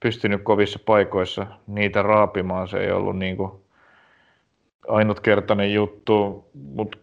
[0.00, 2.68] pystynyt kovissa paikoissa niitä raapimaan.
[2.68, 3.52] Se ei ollut niin kuin
[4.88, 6.98] ainutkertainen juttu, mutta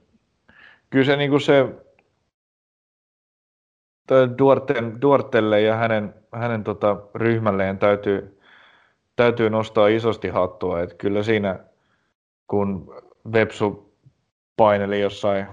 [0.90, 1.66] kyllä se, niin kuin se
[4.38, 8.40] Duarten, Duartelle ja hänen, hänen tota, ryhmälleen täytyy,
[9.16, 10.82] täytyy nostaa isosti hattua.
[10.82, 11.60] että kyllä siinä,
[12.48, 12.96] kun
[13.34, 13.94] Vepsu
[14.58, 15.48] paineli jossain,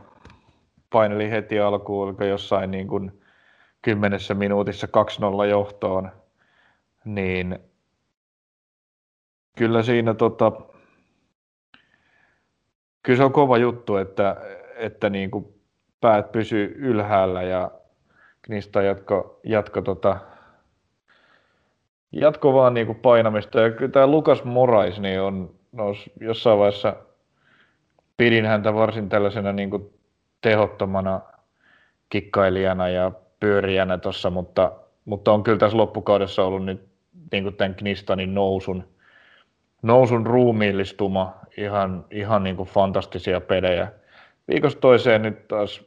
[0.90, 3.22] paineli heti alkuun, jossain niin kuin
[3.82, 4.88] kymmenessä minuutissa
[5.44, 6.10] 2-0 johtoon,
[7.04, 7.58] niin
[9.58, 10.52] kyllä siinä tota,
[13.02, 14.36] kyllä se on kova juttu, että,
[14.76, 15.54] että niin kuin
[16.00, 17.70] päät pysyy ylhäällä ja
[18.48, 20.16] niistä jatko, jatko tota,
[22.12, 23.60] jatko vaan niin kuin painamista.
[23.60, 25.54] Ja kyllä tämä Lukas Morais niin on
[26.20, 26.96] jossain vaiheessa
[28.16, 29.97] pidin häntä varsin tällaisena niin kuin
[30.40, 31.20] tehottomana
[32.08, 34.72] kikkailijana ja pyöriänä tuossa, mutta,
[35.04, 36.88] mutta on kyllä tässä loppukaudessa ollut nyt
[37.32, 38.88] niin kuin tämän Knistanin nousun,
[39.82, 43.92] nousun ruumiillistuma, ihan, ihan niin kuin fantastisia pelejä.
[44.48, 45.84] Viikosta toiseen nyt taas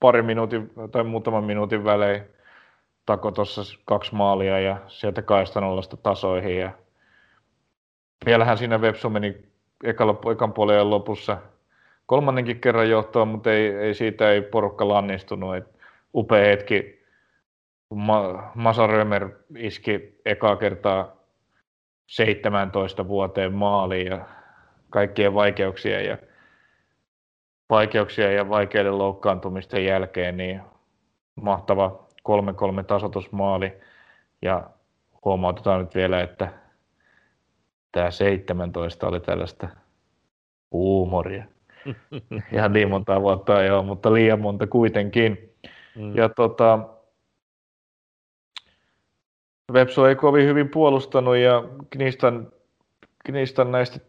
[0.00, 2.22] pari minuutin tai muutaman minuutin välein
[3.06, 6.58] tako tuossa kaksi maalia ja sieltä kaistanollasta tasoihin.
[6.58, 6.70] Ja
[8.26, 9.36] vielähän siinä Webso meni
[10.30, 11.38] ekan puolen lopussa
[12.06, 15.56] kolmannenkin kerran johtoon, mutta ei, ei siitä ei porukka lannistunut.
[15.56, 15.76] Et
[16.14, 16.96] upea hetki.
[17.94, 21.16] Ma, Masa Römer iski ekaa kertaa
[22.06, 24.26] 17 vuoteen maaliin ja
[24.90, 26.18] kaikkien vaikeuksien ja
[27.70, 30.60] vaikeuksia ja vaikeiden loukkaantumisten jälkeen niin
[31.34, 32.06] mahtava
[32.80, 33.72] 3-3 tasotusmaali.
[34.42, 34.70] Ja
[35.24, 36.52] huomautetaan nyt vielä, että
[37.92, 39.68] tämä 17 oli tällaista
[40.72, 41.44] huumoria.
[42.52, 45.52] Ihan niin monta vuotta joo, mutta liian monta kuitenkin.
[45.96, 46.16] Mm.
[46.16, 46.78] Ja tota,
[49.72, 52.52] Vepso ei kovin hyvin puolustanut ja Knistan,
[53.24, 54.00] Knistan näistä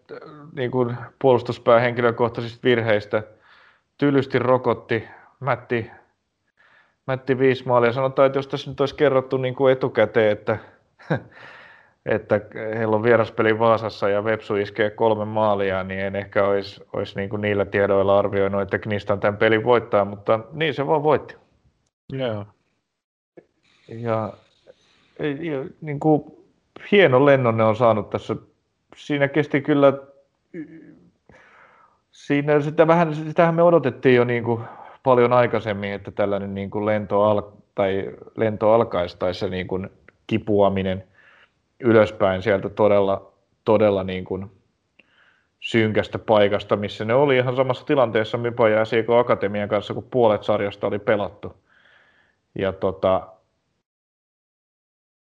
[0.56, 3.24] niin kuin puolustuspää henkilökohtaisista virheistä
[3.98, 5.04] tylysti rokotti
[5.40, 5.92] Mätti
[7.08, 7.94] Mätti viisi maalia.
[7.94, 10.58] Sanotaan, että jos tässä nyt olisi kerrottu niin kuin etukäteen, että,
[12.08, 12.42] että
[12.78, 17.30] heillä on vieraspeli Vaasassa ja Vepsu iskee kolme maalia, niin en ehkä olisi, olisi niin
[17.30, 21.36] kuin niillä tiedoilla arvioinut, että Knistan tämän pelin voittaa, mutta niin se vaan voitti.
[22.12, 22.46] Joo.
[23.88, 24.34] Ja,
[25.20, 26.24] ja niin kuin,
[26.92, 28.36] hieno lennon ne on saanut tässä.
[28.96, 29.94] Siinä kesti kyllä,
[32.12, 34.62] siinä sitä vähän, sitähän me odotettiin jo niin kuin
[35.04, 37.42] paljon aikaisemmin, että tällainen niin kuin lento, al,
[37.76, 39.90] tai lento alkaisi tai se niin kuin
[40.28, 41.04] kipuaminen
[41.80, 43.32] ylöspäin sieltä todella,
[43.66, 44.52] todella niin kuin
[45.60, 50.44] synkästä paikasta, missä ne oli ihan samassa tilanteessa Mypa ja Sieko Akatemian kanssa, kun puolet
[50.44, 51.54] sarjasta oli pelattu.
[52.56, 53.28] Ja tota,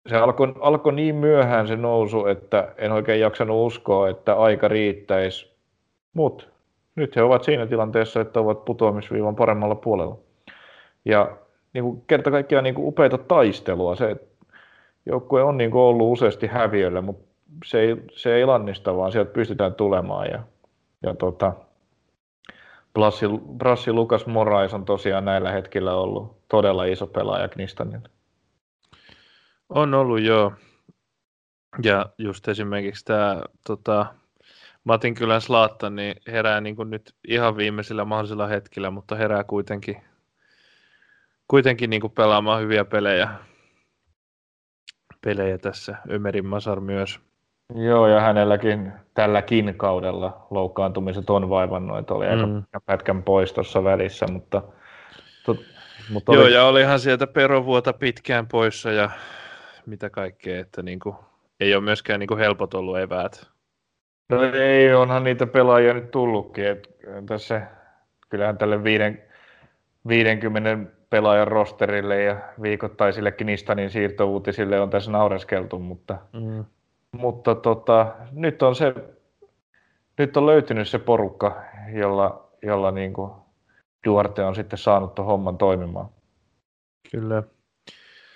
[0.08, 5.54] se alkoi, alkoi niin myöhään se nousu, että en oikein jaksanut uskoa, että aika riittäisi.
[6.14, 6.44] Mutta
[6.96, 10.18] nyt he ovat siinä tilanteessa, että ovat putoamisviivan paremmalla puolella.
[11.04, 11.36] Ja
[11.72, 13.96] niin kuin kerta kaikkiaan niin kuin upeita taistelua.
[13.96, 14.16] Se
[15.06, 17.34] joukkue on niin ollut useasti häviöllä, mutta
[17.64, 20.26] se ei, se ei lannista, vaan sieltä pystytään tulemaan.
[20.30, 20.42] Ja,
[21.02, 21.52] ja tota,
[22.92, 23.26] Brassi,
[23.56, 28.08] Brassi Lukas Morais on tosiaan näillä hetkillä ollut todella iso pelaaja Knistanille.
[29.68, 30.52] On ollut joo.
[31.82, 34.06] Ja just esimerkiksi tämä tota,
[34.84, 39.96] Matin kylän Slaatta niin herää niin kuin nyt ihan viimeisillä mahdollisilla hetkillä, mutta herää kuitenkin,
[41.48, 43.28] kuitenkin niin kuin pelaamaan hyviä pelejä,
[45.24, 45.96] pelejä tässä.
[46.10, 47.20] Ömerin Masar myös.
[47.74, 52.56] Joo, ja hänelläkin tälläkin kaudella loukkaantumiset on vaivannut, että oli mm.
[52.56, 54.62] aika pätkän pois tuossa välissä, mutta...
[55.46, 55.56] Tot,
[56.10, 56.38] mutta oli...
[56.38, 59.10] Joo, ja olihan sieltä perovuota pitkään poissa ja
[59.86, 61.16] mitä kaikkea, että niin kuin,
[61.60, 63.54] ei ole myöskään niin kuin helpot ollut eväät
[64.28, 66.66] No ei, onhan niitä pelaajia nyt tullutkin.
[66.66, 66.88] Et
[67.26, 67.66] tässä,
[68.28, 69.22] kyllähän tälle viiden,
[70.08, 70.78] 50
[71.14, 76.64] pelaajan rosterille ja viikoittaisillekin Nistanin siirtouutisille on tässä naureskeltu, mutta, mm.
[77.12, 78.94] mutta tota, nyt on se
[80.18, 81.62] nyt on löytynyt se porukka,
[81.92, 83.32] jolla, jolla niin kuin
[84.06, 86.08] Duarte on sitten saanut tuon homman toimimaan.
[87.10, 87.42] Kyllä.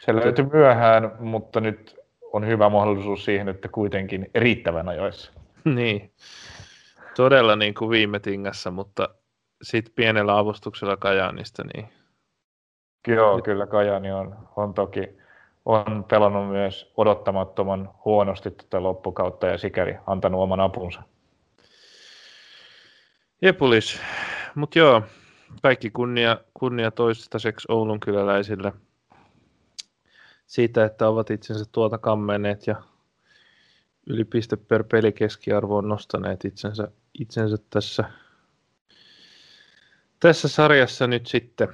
[0.01, 1.97] Se löytyi myöhään, mutta nyt
[2.33, 5.33] on hyvä mahdollisuus siihen, että kuitenkin riittävän ajoissa.
[5.65, 6.13] niin,
[7.17, 9.09] todella niin kuin viime tingassa, mutta
[9.63, 11.98] sitten pienellä avustuksella Kajaanista, niin...
[13.07, 15.19] Joo, kyllä Kajani on, on toki
[15.69, 21.03] on pelannut myös odottamattoman huonosti tätä loppukautta ja sikäli antanut oman apunsa.
[23.43, 24.01] Jepulis,
[24.55, 25.03] mutta joo,
[25.63, 28.73] kaikki kunnia, kunnia toistaiseksi Oulun kyläläisille
[30.47, 32.83] siitä, että ovat itsensä tuota kammenneet ja
[34.07, 36.89] yli piste per peli keskiarvoon nostaneet itsensä,
[37.19, 38.05] itsensä tässä,
[40.21, 41.69] tässä sarjassa nyt sitten.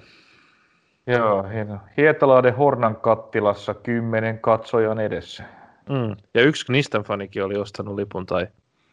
[1.07, 1.79] Joo, hieno.
[1.97, 5.45] Hietalahden Hornan kattilassa kymmenen katsojan edessä.
[5.89, 6.17] Mm.
[6.35, 8.47] Ja yksi Knistan fanikin oli ostanut lipun tai...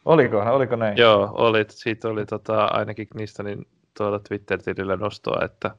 [0.04, 0.96] Oliko, oliko näin?
[0.96, 5.70] Joo, oli, siitä oli tota, ainakin Knistanin tuolla Twitter-tilillä nostoa, että,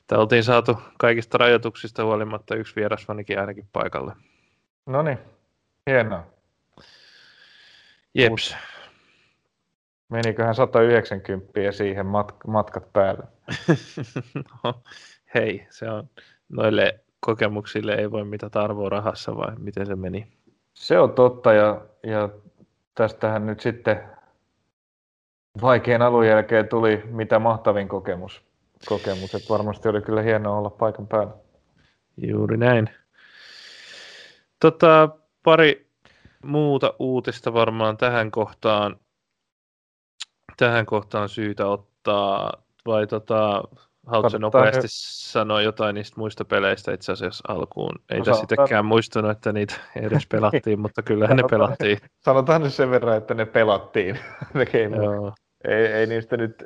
[0.00, 4.12] että oltiin saatu kaikista rajoituksista huolimatta yksi vierasfanikin ainakin paikalle.
[4.86, 5.18] No niin,
[5.86, 6.26] hienoa.
[8.14, 8.56] Jeps.
[10.08, 13.24] Meniköhän 190 siihen mat- matkat päälle?
[14.64, 14.74] no,
[15.34, 16.08] hei, se on
[16.48, 20.26] noille kokemuksille ei voi mitata arvoa rahassa vai miten se meni?
[20.74, 22.28] Se on totta ja, ja
[22.94, 24.02] tästähän nyt sitten
[25.62, 28.42] vaikean alun jälkeen tuli mitä mahtavin kokemus.
[28.88, 29.34] kokemus.
[29.34, 31.32] Että varmasti oli kyllä hienoa olla paikan päällä.
[32.16, 32.90] Juuri näin.
[34.60, 35.08] Tota,
[35.42, 35.90] pari
[36.44, 38.96] muuta uutista varmaan tähän kohtaan,
[40.56, 42.52] tähän kohtaan syytä ottaa,
[42.86, 43.62] vai tota,
[44.06, 44.90] haluatko nopeasti nyt...
[44.90, 47.92] sanoa jotain niistä muista peleistä itse asiassa alkuun?
[48.10, 51.98] Ei no, tässä sitäkään muistanut, että niitä edes pelattiin, mutta kyllähän ne pelattiin.
[52.20, 54.18] Sanotaan nyt sen verran, että ne pelattiin.
[54.54, 54.66] ne
[55.68, 56.64] ei, ei niistä nyt,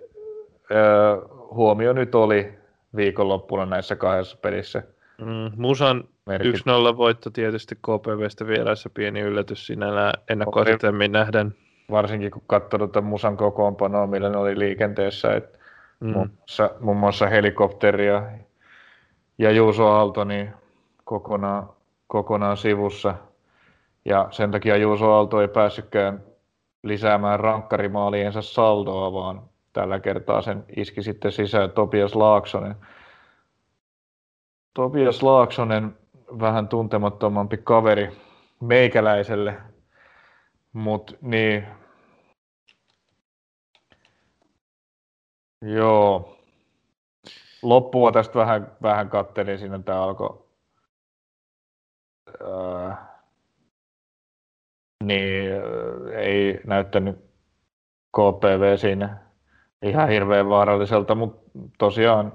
[0.72, 2.58] äh, huomio nyt oli
[2.96, 4.82] viikonloppuna näissä kahdessa pelissä.
[5.18, 6.56] Mm, Musan merkit.
[6.56, 11.54] 1-0 voitto tietysti KPVstä vieraissa pieni yllätys sinällään ennakkoasetelmiin nähden.
[11.90, 15.58] Varsinkin kun katsoi tuota Musan kokoonpanoa, millä ne oli liikenteessä, että
[16.00, 16.10] mm.
[16.10, 18.22] muun, muassa, muun muassa helikopteria
[19.38, 20.54] ja Juuso Aalto niin
[21.04, 21.68] kokonaan,
[22.06, 23.14] kokonaan sivussa.
[24.04, 26.22] Ja sen takia Juuso Aalto ei päässytkään
[26.82, 29.42] lisäämään rankkarimaaliensa saldoa, vaan
[29.72, 32.74] tällä kertaa sen iski sitten sisään Topias Laaksonen.
[34.74, 35.96] Topias Laaksonen
[36.40, 38.16] vähän tuntemattomampi kaveri
[38.60, 39.56] meikäläiselle,
[40.72, 41.66] mutta niin,
[45.64, 46.38] joo,
[47.62, 50.44] loppua tästä vähän, vähän kattelin, siinä tämä alkoi
[52.40, 52.90] öö,
[55.04, 55.50] niin
[56.16, 57.16] ei näyttänyt
[58.16, 59.18] KPV siinä
[59.82, 62.32] ihan hirveän vaaralliselta, mutta tosiaan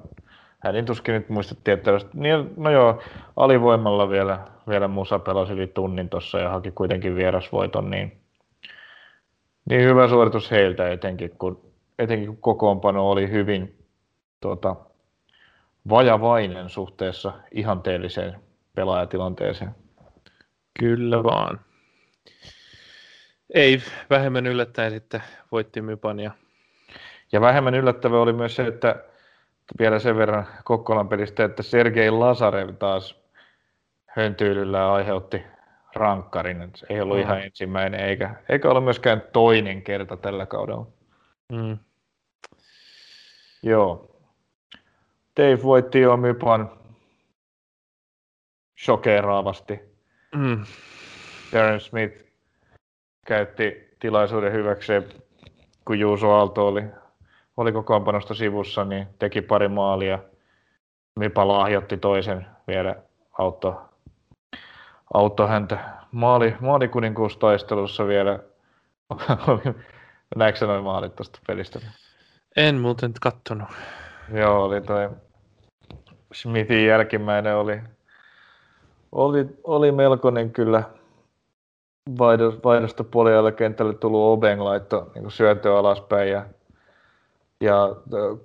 [0.59, 3.01] hänin tuskin nyt muistettiin, että niin, no joo,
[3.35, 8.21] alivoimalla vielä, vielä Musa pelasi yli tunnin tuossa ja haki kuitenkin vierasvoiton, niin,
[9.69, 11.68] niin hyvä suoritus heiltä etenkin, kun,
[11.99, 13.85] etenkin kun kokoonpano oli hyvin
[14.41, 14.75] tuota,
[15.89, 18.35] vajavainen suhteessa ihanteelliseen
[18.75, 19.75] pelaajatilanteeseen.
[20.79, 21.59] Kyllä vaan.
[23.53, 26.19] Ei vähemmän yllättäen sitten voitti Mypan.
[26.19, 26.31] Ja,
[27.31, 29.03] ja vähemmän yllättävä oli myös se, että
[29.79, 33.19] vielä sen verran Kokkolan pelistä, että Sergei Lazarev taas
[34.05, 35.43] höntyylyllä aiheutti
[35.95, 36.71] rankkarin.
[36.75, 37.21] Se ei ollut mm.
[37.21, 40.87] ihan ensimmäinen, eikä, eikä ole myöskään toinen kerta tällä kaudella.
[41.51, 41.77] Mm.
[43.63, 44.09] Joo.
[45.37, 46.71] Dave voitti jo Mypan
[48.85, 49.79] shokeraavasti.
[50.35, 50.65] Mm.
[51.53, 52.23] Darren Smith
[53.25, 55.05] käytti tilaisuuden hyväkseen,
[55.85, 56.83] kun Juuso Aalto oli,
[57.57, 60.19] oli kokoonpanosta sivussa, niin teki pari maalia.
[61.19, 62.95] Mipa lahjoitti toisen vielä
[63.37, 63.81] auto,
[65.13, 65.79] auto häntä
[66.11, 68.39] maali, maalikuninkuustaistelussa vielä.
[70.35, 71.79] Näetkö noin maalit tuosta pelistä?
[72.59, 73.67] En muuten kattonut.
[74.33, 75.09] Joo, oli toi
[76.33, 77.81] Smithin jälkimmäinen oli,
[79.11, 80.83] oli, oli melkoinen kyllä
[82.63, 86.45] vaihdosta puoliajalle kentälle tullut Obeng laitto niin syötö alaspäin ja,
[87.61, 87.95] ja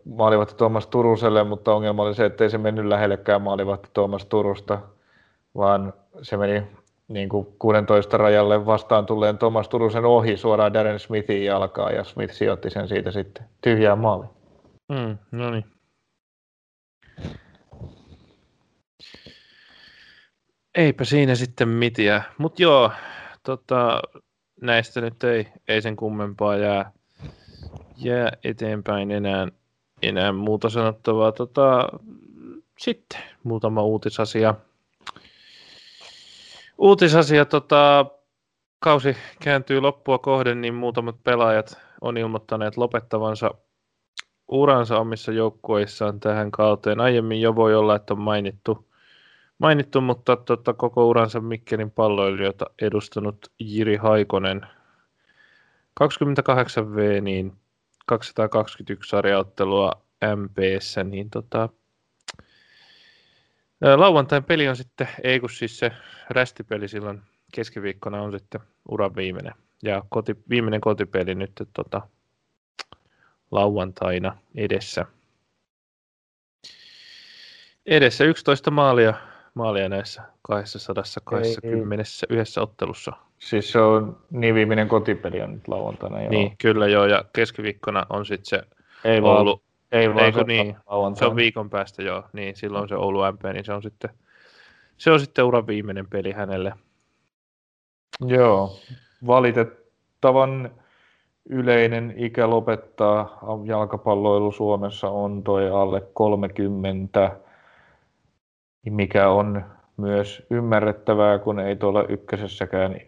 [0.05, 4.79] maalivahti Tuomas Turuselle, mutta ongelma oli se, että ei se mennyt lähellekään maalivahti Tuomas Turusta,
[5.57, 5.93] vaan
[6.23, 6.63] se meni
[7.09, 12.35] niin kuin 16 rajalle vastaan tulleen Thomas Turusen ohi suoraan Darren Smithin jalkaan ja Smith
[12.35, 14.31] sijoitti sen siitä sitten tyhjään maaliin.
[14.89, 15.65] Mm, no niin.
[20.75, 22.23] Eipä siinä sitten mitiä.
[22.39, 22.93] Mutta joo,
[23.43, 24.03] tota,
[24.61, 26.93] näistä nyt ei, ei sen kummempaa jää,
[27.97, 29.49] jää eteenpäin enää,
[30.03, 31.33] enää muuta sanottavaa.
[31.33, 31.89] Tota,
[32.79, 34.55] sitten muutama uutisasia.
[36.79, 38.07] Uutisasia, tota,
[38.79, 43.51] kausi kääntyy loppua kohden, niin muutamat pelaajat on ilmoittaneet lopettavansa
[44.49, 47.01] uransa omissa joukkueissaan tähän kauteen.
[47.01, 48.89] Aiemmin jo voi olla, että on mainittu
[49.59, 54.67] mainittu, mutta tota, koko uransa Mikkelin palloilijoita edustanut Jiri Haikonen.
[56.01, 57.53] 28V, niin
[58.07, 59.93] 221 sarjaottelua
[60.37, 61.69] MPssä, niin tota,
[63.97, 65.93] lauantain peli on sitten, ei kun siis se
[66.31, 67.23] rästipeli silloin
[67.55, 69.55] keskiviikkona on sitten uran viimeinen.
[69.83, 72.01] Ja koti, viimeinen kotipeli nyt tota,
[73.51, 75.07] lauantaina edessä.
[77.87, 79.15] Edessä 11 maalia
[79.55, 83.13] maalia näissä 221 ottelussa.
[83.39, 86.21] Siis se on niin viimeinen kotipeli on nyt lauantaina.
[86.21, 86.31] Joo.
[86.31, 88.63] Niin, kyllä joo, ja keskiviikkona on sitten se
[89.05, 89.63] ei Oulu.
[89.95, 90.77] Ei vaan se, niin,
[91.15, 94.11] se on viikon päästä joo, niin silloin se Oulu MP, niin se on sitten,
[94.97, 96.73] se on sitten uran viimeinen peli hänelle.
[98.27, 98.77] Joo,
[99.27, 100.71] valitettavan
[101.49, 107.37] yleinen ikä lopettaa jalkapalloilu Suomessa on toi alle 30
[108.91, 109.65] mikä on
[109.97, 113.01] myös ymmärrettävää, kun ei tuolla ykkösessäkään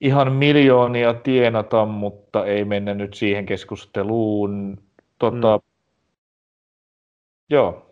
[0.00, 4.78] ihan miljoonia tienata, mutta ei mennä nyt siihen keskusteluun.
[5.18, 5.71] Tota, mm.
[7.52, 7.86] Joo.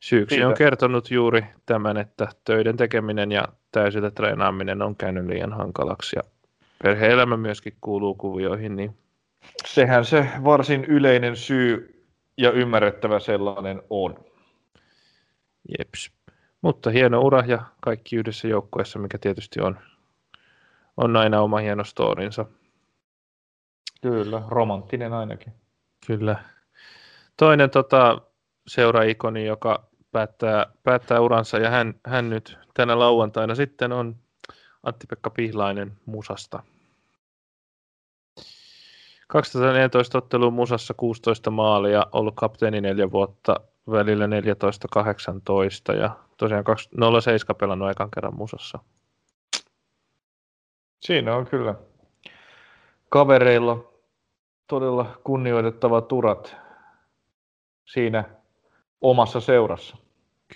[0.00, 0.48] Syyksi Siitä.
[0.48, 6.22] on kertonut juuri tämän, että töiden tekeminen ja täysillä treenaaminen on käynyt liian hankalaksi ja
[6.82, 8.76] perhe-elämä myöskin kuuluu kuvioihin.
[8.76, 8.98] Niin...
[9.66, 12.04] Sehän se varsin yleinen syy
[12.36, 14.24] ja ymmärrettävä sellainen on.
[15.78, 16.10] Jeps.
[16.62, 19.78] Mutta hieno ura ja kaikki yhdessä joukkueessa, mikä tietysti on,
[20.96, 22.46] on aina oma hieno storinsa.
[24.02, 25.52] Kyllä, romanttinen ainakin.
[26.06, 26.36] Kyllä.
[27.36, 28.20] Toinen tota,
[28.66, 34.16] seuraikoni, joka päättää, päättää uransa, ja hän, hän nyt tänä lauantaina sitten on
[34.82, 36.62] Antti-Pekka Pihlainen Musasta.
[39.28, 43.60] 2014 otteluun Musassa 16 maalia, ollut kapteeni neljä vuotta,
[43.90, 44.26] välillä
[45.92, 46.64] 14-18 ja tosiaan
[47.22, 48.78] 07 pelannut ekan kerran musassa.
[51.00, 51.74] Siinä on kyllä
[53.08, 53.92] kavereilla
[54.66, 56.56] todella kunnioitettavat urat
[57.84, 58.24] siinä
[59.00, 59.96] omassa seurassa.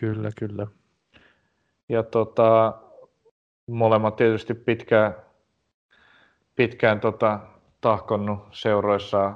[0.01, 0.67] Kyllä, kyllä.
[1.89, 2.79] Ja tota,
[3.67, 5.15] molemmat tietysti pitkään,
[6.57, 7.41] pitkään tota,
[7.81, 9.35] tahkonnut seuroissa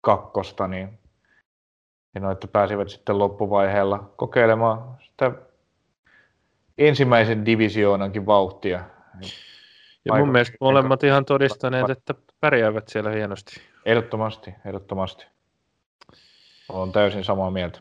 [0.00, 1.00] kakkosta, niin
[2.14, 5.32] Hienoa, että pääsivät sitten loppuvaiheella kokeilemaan sitä
[6.78, 8.84] ensimmäisen divisioonankin vauhtia.
[10.04, 13.60] Ja mun mielestä molemmat ihan todistaneet, että pärjäävät siellä hienosti.
[13.84, 15.26] Ehdottomasti, ehdottomasti.
[16.68, 17.80] Olen täysin samaa mieltä.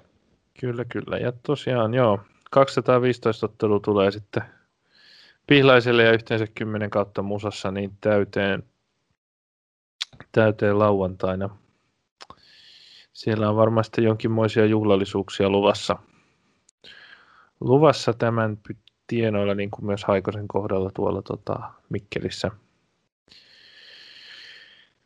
[0.59, 1.17] Kyllä, kyllä.
[1.17, 2.19] Ja tosiaan, joo,
[2.51, 4.43] 215 ottelu tulee sitten
[5.47, 8.63] Pihlaiselle ja yhteensä 10 kautta musassa niin täyteen,
[10.31, 11.49] täyteen lauantaina.
[13.13, 15.95] Siellä on varmasti jonkinmoisia juhlallisuuksia luvassa.
[17.59, 18.57] Luvassa tämän
[19.07, 22.51] tienoilla, niin kuin myös Haikosen kohdalla tuolla tota, Mikkelissä.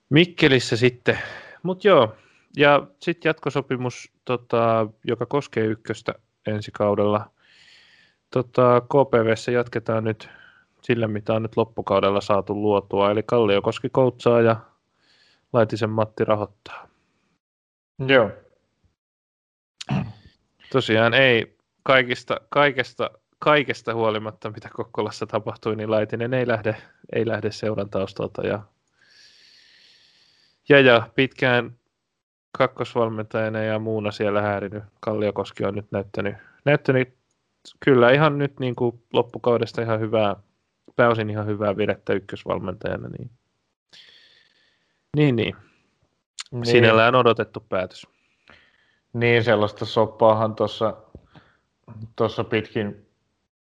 [0.10, 1.20] Mikkelissä sitten.
[1.64, 2.16] Mutta joo,
[2.58, 6.14] ja sitten jatkosopimus, tota, joka koskee ykköstä
[6.48, 7.32] ensi kaudella.
[8.30, 10.30] Tota, KPVssä jatketaan nyt
[10.82, 13.12] sillä, mitä on nyt loppukaudella saatu luotua.
[13.12, 14.56] Eli Kalliokoski koutsaa ja
[15.54, 16.88] Laitisen Matti rahoittaa.
[18.08, 18.32] Joo.
[20.72, 26.76] Tosiaan ei kaikista, kaikesta, kaikesta huolimatta, mitä Kokkolassa tapahtui, niin Laitinen ei lähde,
[27.14, 28.48] ei lähde seuran taustalta.
[28.48, 28.64] Ja,
[30.70, 31.76] ja, ja pitkään
[32.58, 34.84] kakkosvalmentajana ja muuna siellä häirinyt.
[35.00, 36.36] Kalliokoski on nyt näyttänyt,
[36.66, 37.14] näyttänyt
[37.80, 40.36] kyllä ihan nyt niin kuin loppukaudesta ihan hyvää,
[40.96, 43.08] pääosin ihan hyvää vedettä ykkösvalmentajana.
[43.08, 43.32] Niin,
[45.18, 45.56] niin, niin.
[46.52, 46.66] niin.
[46.66, 48.08] Sinällään odotettu päätös.
[49.14, 50.98] Niin, sellaista soppaahan tuossa
[52.16, 53.08] tuossa pitkin,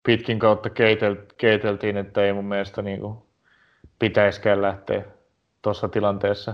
[0.03, 3.17] pitkin kautta keitel, keiteltiin, että ei mun mielestä niin kuin
[3.99, 5.05] pitäisikään lähteä
[5.61, 6.53] tuossa tilanteessa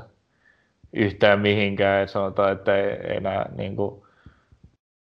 [0.94, 2.08] yhtään mihinkään.
[2.08, 4.04] sanotaan, että ei enää niin kuin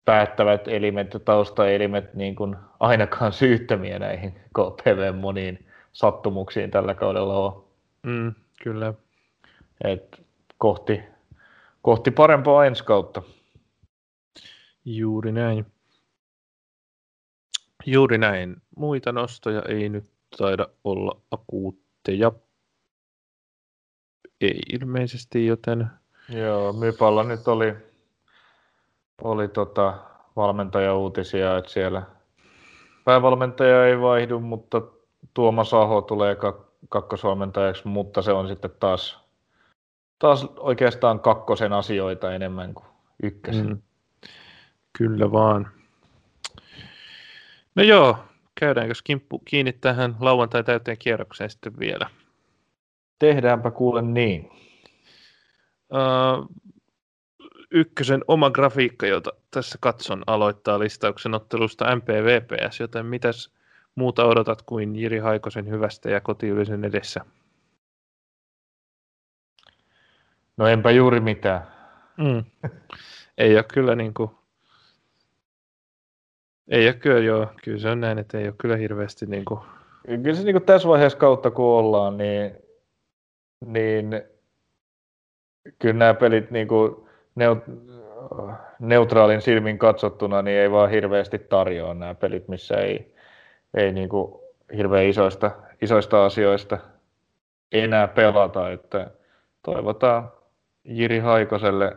[0.04, 7.64] päättävät elimet ja taustaelimet niin kuin ainakaan syyttämiä näihin KPV moniin sattumuksiin tällä kaudella on.
[8.02, 8.94] Mm, kyllä.
[9.84, 10.22] Et
[10.58, 11.02] kohti,
[11.82, 13.22] kohti parempaa ensi kautta.
[14.84, 15.66] Juuri näin.
[17.86, 18.56] Juuri näin.
[18.76, 20.04] Muita nostoja ei nyt
[20.38, 22.32] taida olla akuutteja.
[24.40, 25.86] Ei ilmeisesti, joten...
[26.28, 27.74] Joo, Mypalla nyt oli,
[29.22, 29.98] oli tota
[30.36, 32.02] valmentajauutisia, että siellä
[33.04, 34.82] päävalmentaja ei vaihdu, mutta
[35.34, 39.20] Tuomas Aho tulee kak- kakkosvalmentajaksi, mutta se on sitten taas,
[40.18, 42.86] taas oikeastaan kakkosen asioita enemmän kuin
[43.22, 43.66] ykkösen.
[43.68, 43.82] Mm.
[44.98, 45.70] Kyllä vaan.
[47.74, 48.18] No joo,
[48.60, 52.10] käydäänkö kimppu kiinni tähän lauantai täyteen kierrokseen sitten vielä?
[53.18, 54.50] Tehdäänpä kuule niin.
[55.92, 56.56] Uh,
[57.70, 63.52] ykkösen oma grafiikka, jota tässä katson, aloittaa listauksen ottelusta MPVPS, joten mitäs
[63.94, 67.20] muuta odotat kuin Jiri Haikosen hyvästä ja kotiyleisön edessä?
[70.56, 71.66] No enpä juuri mitään.
[72.16, 72.44] Mm.
[73.38, 74.30] Ei ole kyllä niin kuin
[76.68, 77.46] ei ole kyllä, joo.
[77.64, 79.60] Kyllä se on näin, että ei ole kyllä hirveästi niin kuin...
[80.06, 82.56] Kyllä se niin kuin tässä vaiheessa kautta kun ollaan, niin,
[83.64, 84.22] niin
[85.78, 86.96] kyllä nämä pelit niin kuin
[87.34, 87.58] neut,
[88.78, 93.14] neutraalin silmin katsottuna niin ei vaan hirveästi tarjoa nämä pelit, missä ei,
[93.74, 94.40] ei niin kuin
[94.76, 95.50] hirveän isoista,
[95.82, 96.78] isoista asioista
[97.72, 98.70] enää pelata.
[98.70, 99.10] Että
[99.62, 100.32] toivotaan
[100.84, 101.96] Jiri Haikoselle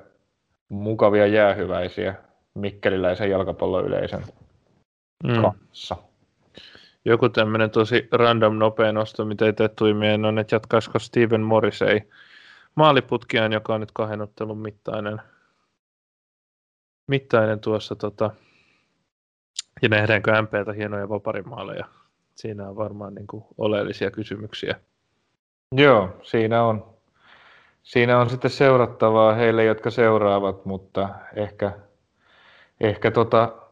[0.69, 2.15] mukavia jäähyväisiä
[2.53, 4.23] mikkeliläisen jalkapalloyleisön
[5.23, 5.41] mm.
[5.41, 5.95] kanssa.
[7.05, 12.01] Joku tämmöinen tosi random nopea nosto, mitä ei tee tuimien on, että jatkaisiko Steven Morrisei
[12.75, 15.21] maaliputkiaan, joka on nyt kahden ottelun mittainen,
[17.07, 18.31] mittainen tuossa tota,
[19.81, 21.85] ja nähdäänkö MPltä hienoja vaparimaaleja.
[22.35, 24.79] Siinä on varmaan niin kuin oleellisia kysymyksiä.
[25.75, 26.93] Joo, siinä on,
[27.83, 31.71] siinä on sitten seurattavaa heille, jotka seuraavat, mutta ehkä,
[32.81, 33.68] ehkä tota,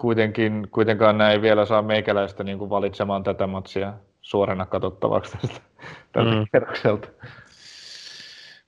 [0.00, 3.92] kuitenkin, kuitenkaan näin vielä saa meikäläistä niin kuin valitsemaan tätä matsia
[4.22, 5.60] suorana katsottavaksi tästä,
[6.12, 6.44] tältä mm.
[6.52, 7.08] kerrokselta.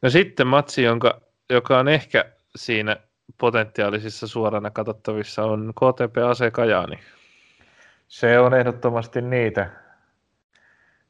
[0.02, 1.20] No sitten matsi, jonka,
[1.50, 2.24] joka on ehkä
[2.56, 2.96] siinä
[3.38, 6.98] potentiaalisissa suorana katsottavissa, on KTP Ase Kajaani.
[8.08, 9.70] Se on ehdottomasti niitä.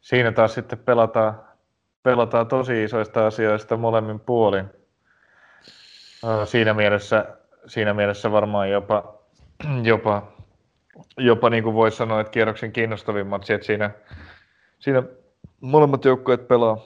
[0.00, 1.40] Siinä taas sitten pelataan,
[2.02, 4.64] pelataan tosi isoista asioista molemmin puolin.
[6.44, 9.21] Siinä mielessä, siinä mielessä varmaan jopa
[9.82, 10.32] jopa,
[11.16, 13.90] jopa niin kuin voisi sanoa, että kierroksen kiinnostavin matsi, että siinä,
[14.78, 15.02] siinä
[15.60, 16.78] molemmat joukkueet pelaa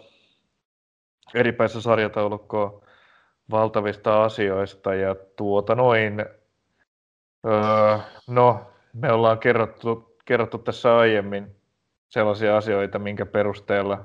[1.34, 2.82] eri päissä sarjataulukkoa
[3.50, 6.20] valtavista asioista ja tuota noin,
[7.46, 11.56] öö, no me ollaan kerrottu, kerrottu tässä aiemmin
[12.08, 14.04] sellaisia asioita, minkä perusteella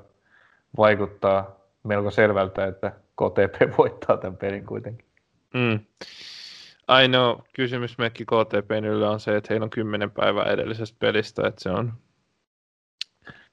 [0.76, 5.06] vaikuttaa melko selvältä, että KTP voittaa tämän pelin kuitenkin.
[5.54, 5.80] Mm.
[6.92, 11.70] Ainoa kysymysmerkki KTP yllä on se, että heillä on kymmenen päivää edellisestä pelistä, että se
[11.70, 11.92] on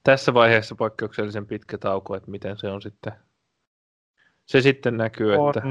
[0.03, 3.13] tässä vaiheessa poikkeuksellisen pitkä tauko, että miten se on sitten.
[4.45, 5.61] Se sitten näkyy, on, että...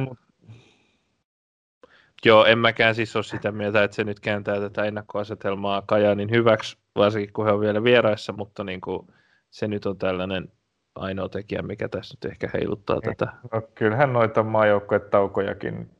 [2.25, 6.79] Joo, en mäkään siis ole sitä mieltä, että se nyt kääntää tätä ennakkoasetelmaa Kajanin hyväksi,
[6.97, 9.07] varsinkin kun he on vielä vieraissa, mutta niin kuin,
[9.51, 10.53] se nyt on tällainen
[10.95, 13.17] ainoa tekijä, mikä tässä nyt ehkä heiluttaa niin.
[13.17, 13.33] tätä.
[13.53, 15.91] No, kyllähän noita maajoukkuetaukojakin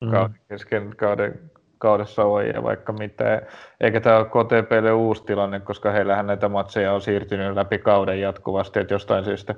[0.00, 0.10] mm.
[0.10, 3.42] kauden kesken kauden, kaudessa on ja vaikka mitä.
[3.80, 8.80] Eikä tämä ole KTPlle uusi tilanne, koska heillähän näitä matseja on siirtynyt läpi kauden jatkuvasti,
[8.80, 9.54] että jostain syystä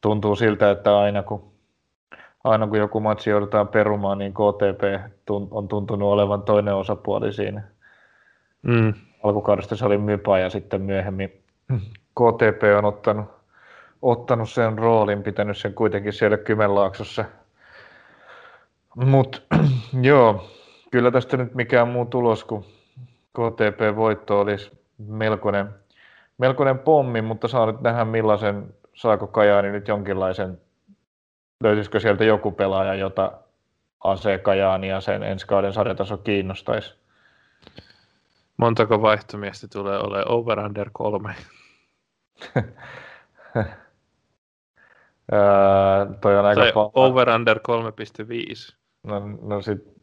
[0.00, 1.52] tuntuu siltä, että aina kun,
[2.44, 4.82] aina kun joku matsi joudutaan perumaan, niin KTP
[5.50, 7.62] on tuntunut olevan toinen osapuoli siinä.
[8.62, 8.94] Mm.
[9.22, 11.44] Alkukaudesta se oli Mypa ja sitten myöhemmin
[12.14, 13.26] KTP on ottanut,
[14.02, 17.24] ottanut sen roolin, pitänyt sen kuitenkin siellä Kymenlaaksossa.
[18.96, 19.40] Mutta
[20.02, 20.50] joo,
[20.90, 22.64] kyllä tästä nyt mikään muu tulos kuin
[23.38, 25.68] KTP-voitto olisi melkoinen,
[26.38, 30.60] melkoinen pommi, mutta saa nyt nähdä millaisen, saako Kajaani nyt jonkinlaisen,
[31.62, 33.32] löytyisikö sieltä joku pelaaja, jota
[34.04, 36.94] AC Kajaani ja sen ensi kauden sarjataso kiinnostaisi.
[38.56, 41.34] Montako vaihtomiestä tulee olemaan over under kolme?
[45.32, 46.90] öö, toi on aika tai paha.
[46.94, 48.83] over under 3,5.
[49.04, 49.94] No, no sit,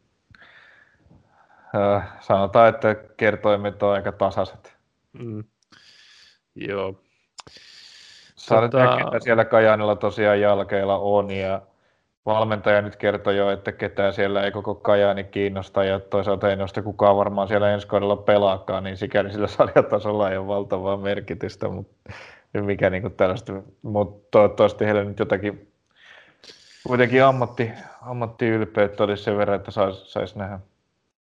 [1.74, 4.76] öö, sanotaan, että kertoimet on aika tasaiset.
[5.12, 5.44] Mm.
[6.54, 6.94] Joo.
[8.36, 8.78] Saa tota...
[8.78, 11.62] nyt nähdä, siellä Kajanilla tosiaan jalkeilla on ja
[12.26, 16.82] valmentaja nyt kertoi jo, että ketään siellä ei koko Kajani kiinnosta ja toisaalta ei noista
[16.82, 22.12] kukaan varmaan siellä ensi kaudella pelaakaan, niin sikäli sillä sarjatasolla ei ole valtavaa merkitystä, mutta
[22.60, 25.71] mikä niin kuin tällaista, mutta toivottavasti heille nyt jotakin
[26.86, 27.70] kuitenkin ammatti,
[28.02, 30.58] ammattiylpeyttä olisi sen verran, että saisi sais nähdä,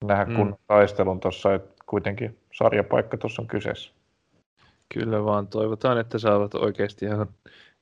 [0.04, 0.36] nähdä mm.
[0.36, 3.92] kun taistelun tuossa, että kuitenkin sarjapaikka tuossa on kyseessä.
[4.94, 7.28] Kyllä vaan, toivotaan, että saavat oikeasti ihan,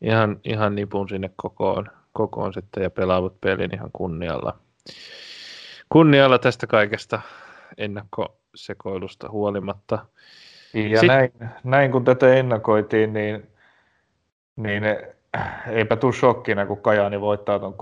[0.01, 4.59] ihan, ihan nipun sinne kokoon, kokoon sitten ja pelaavat pelin ihan kunnialla.
[5.89, 7.21] Kunnialla tästä kaikesta
[7.79, 10.07] ennakkosekoilusta huolimatta.
[10.75, 11.09] Ja Sit...
[11.09, 11.33] näin,
[11.65, 13.47] näin, kun tätä ennakoitiin, niin,
[14.57, 14.83] niin
[15.71, 17.75] eipä tule shokkina, kun Kajaani voittaa tuon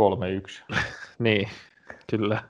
[0.72, 0.76] 3-1.
[1.18, 1.49] niin,
[2.11, 2.42] kyllä.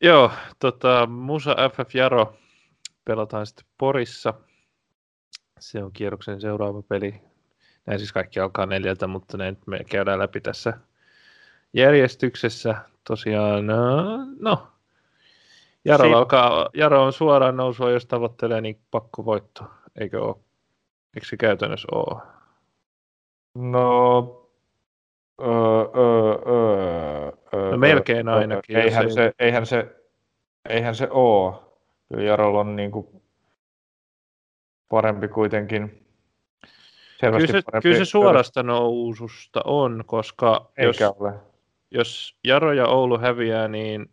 [0.00, 2.34] Joo, tota, Musa FF Jaro
[3.04, 4.34] pelataan sitten Porissa.
[5.58, 7.22] Se on kierroksen seuraava peli.
[7.86, 10.72] Näin siis kaikki alkaa neljältä, mutta ne me käydään läpi tässä
[11.72, 12.76] järjestyksessä.
[13.04, 13.66] Tosiaan,
[14.40, 14.68] no,
[15.84, 16.16] Jaro, Siin...
[16.16, 19.64] alkaa, Jaro on suoraan nousua, jos tavoittelee, niin pakko voitto,
[20.00, 20.36] eikö ole?
[21.14, 22.22] Eikö se käytännössä ole?
[23.56, 24.48] No,
[25.40, 25.48] öö,
[25.96, 28.76] öö, öö, no melkein ainakin.
[28.76, 29.96] Eihän, se, eihän, se,
[30.68, 31.54] eihän se ole.
[32.08, 33.22] Kyllä Jarolla on niin kuin
[34.88, 36.06] parempi kuitenkin.
[37.20, 37.82] Kyllä se, parempi.
[37.82, 41.32] kyllä se suorasta noususta on, koska jos, ole.
[41.90, 44.10] jos Jaro ja Oulu häviää, niin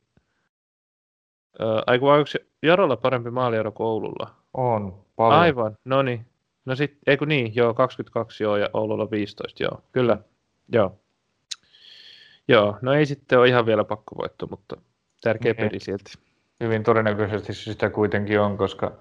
[1.87, 2.29] Aiku, onko
[2.63, 4.35] Jarolla parempi maaliero kuin Oululla?
[4.53, 5.39] On, paljon.
[5.39, 6.25] Aivan, no niin.
[6.65, 10.17] No sit, eikö niin, joo, 22 joo ja Oululla 15, joo, kyllä,
[10.71, 10.99] joo.
[12.47, 14.77] Joo, no ei sitten ole ihan vielä pakkovoitto, mutta
[15.21, 15.69] tärkeä niin.
[15.69, 16.13] peli silti.
[16.59, 18.91] Hyvin todennäköisesti sitä kuitenkin on, koska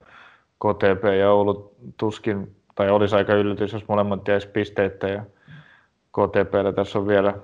[0.58, 5.24] KTP ja Oulu tuskin, tai olisi aika yllätys, jos molemmat jäisi pisteitä ja
[6.12, 7.34] KTPllä tässä on vielä,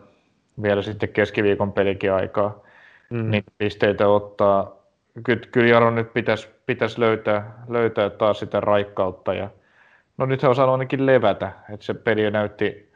[0.63, 2.63] vielä sitten keskiviikon pelikin aikaa
[3.11, 3.31] mm.
[3.31, 4.79] niitä pisteitä ottaa
[5.25, 9.35] kyllä, kyllä Jaro nyt pitäisi, pitäisi löytää, löytää taas sitä raikkautta.
[9.35, 9.51] Ja,
[10.19, 12.93] no nyt he on ainakin levätä, että se peli näytti,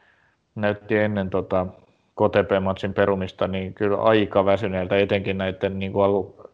[0.55, 1.66] näytti ennen tota,
[2.14, 6.51] KTP-matsin perumista niin kyllä aika väsyneeltä, etenkin näiden niin kuin, alu,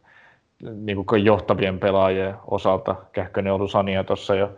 [0.74, 2.96] niin kuin johtavien pelaajien osalta.
[3.12, 4.50] Kähkönen ollut Sania tuossa jo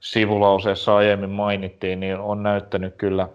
[0.00, 3.28] sivulauseessa aiemmin mainittiin, niin on näyttänyt kyllä,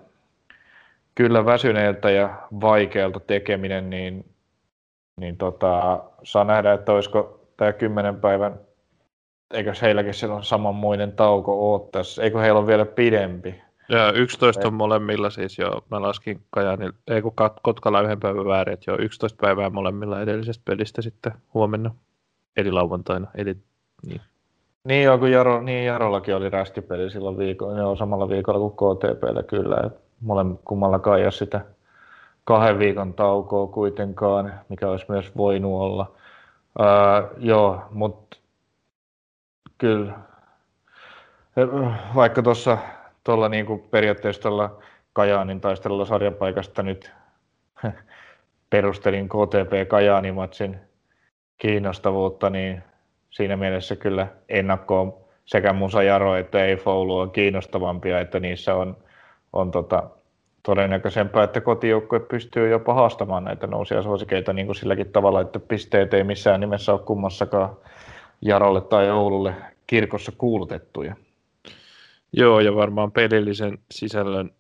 [1.16, 2.30] kyllä väsyneeltä ja
[2.62, 4.26] vaikealta tekeminen, niin
[5.18, 8.60] niin tota, saa nähdä, että olisiko tämä kymmenen päivän,
[9.54, 13.62] eikö heilläkin silloin samanmoinen tauko ole tässä, eikö heillä ole vielä pidempi?
[13.90, 18.74] Ja 11 on molemmilla siis jo, mä laskin Kajani, ei kun Kotkalla yhden päivän väärin,
[18.74, 21.92] että jo 11 päivää molemmilla edellisestä pelistä sitten huomenna,
[22.58, 23.58] eli lauantaina, eli
[24.06, 24.22] niin.
[24.84, 28.98] Niin joo, kun Jaro, niin Jarollakin oli rästipeli silloin viikolla, ne on samalla viikolla kuin
[28.98, 31.62] KTPllä kyllä, että molemmat kummallakaan ei ole sitä
[32.44, 36.12] kahden viikon taukoa kuitenkaan, mikä olisi myös voinut olla.
[36.80, 38.38] Ää, joo, mutta
[39.84, 40.14] kyllä,
[42.16, 42.78] vaikka tuossa
[43.24, 44.80] tuolla niin kuin periaatteessa tuolla
[45.14, 47.12] Kajaanin taistelulla sarjapaikasta nyt
[48.70, 50.78] perustelin KTP Kajaani-matsin
[51.58, 52.84] kiinnostavuutta, niin
[53.30, 55.14] siinä mielessä kyllä ennakkoon
[55.46, 58.98] sekä Musa Jaro että ei Foulu on kiinnostavampia, että niissä on,
[59.54, 60.04] on tota,
[60.64, 66.14] todennäköisempää, että kotijoukkue pystyy jopa haastamaan näitä nousia suosikeita niin kuin silläkin tavalla, että pisteet
[66.14, 67.78] ei missään nimessä ole kummassakaan
[68.46, 69.54] Jarolle tai Oululle
[69.94, 71.16] kirkossa kuulutettuja.
[72.32, 74.52] Joo, ja varmaan pelillisen sisällön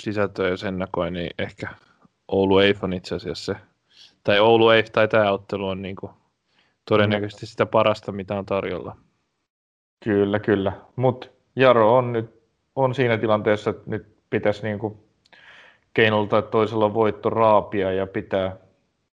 [0.00, 1.68] sisältöä jos ennakoin, niin ehkä
[2.28, 3.60] Oulu Eif on itse asiassa se,
[4.24, 6.12] tai Oulu Eif tai tämä ottelu on niin kuin
[6.84, 8.96] todennäköisesti sitä parasta, mitä on tarjolla.
[10.04, 10.72] Kyllä, kyllä.
[10.96, 11.26] Mutta
[11.56, 12.42] Jaro on nyt
[12.76, 14.98] on siinä tilanteessa, että nyt pitäisi niin kuin
[15.94, 18.56] keinolla tai toisella voitto raapia ja pitää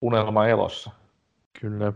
[0.01, 0.91] unelma elossa.
[1.61, 1.93] Kyllä.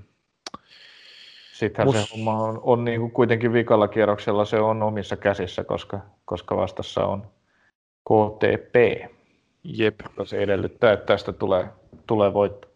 [1.63, 2.09] Sittenhän Mus...
[2.09, 6.57] se homma on, on niin kuin kuitenkin vikalla kierroksella se on omissa käsissä, koska, koska
[6.57, 7.27] vastassa on
[8.09, 8.75] KTP.
[9.63, 9.99] Jep.
[10.23, 11.67] Se edellyttää, että tästä tulee,
[12.07, 12.67] tulee voitto.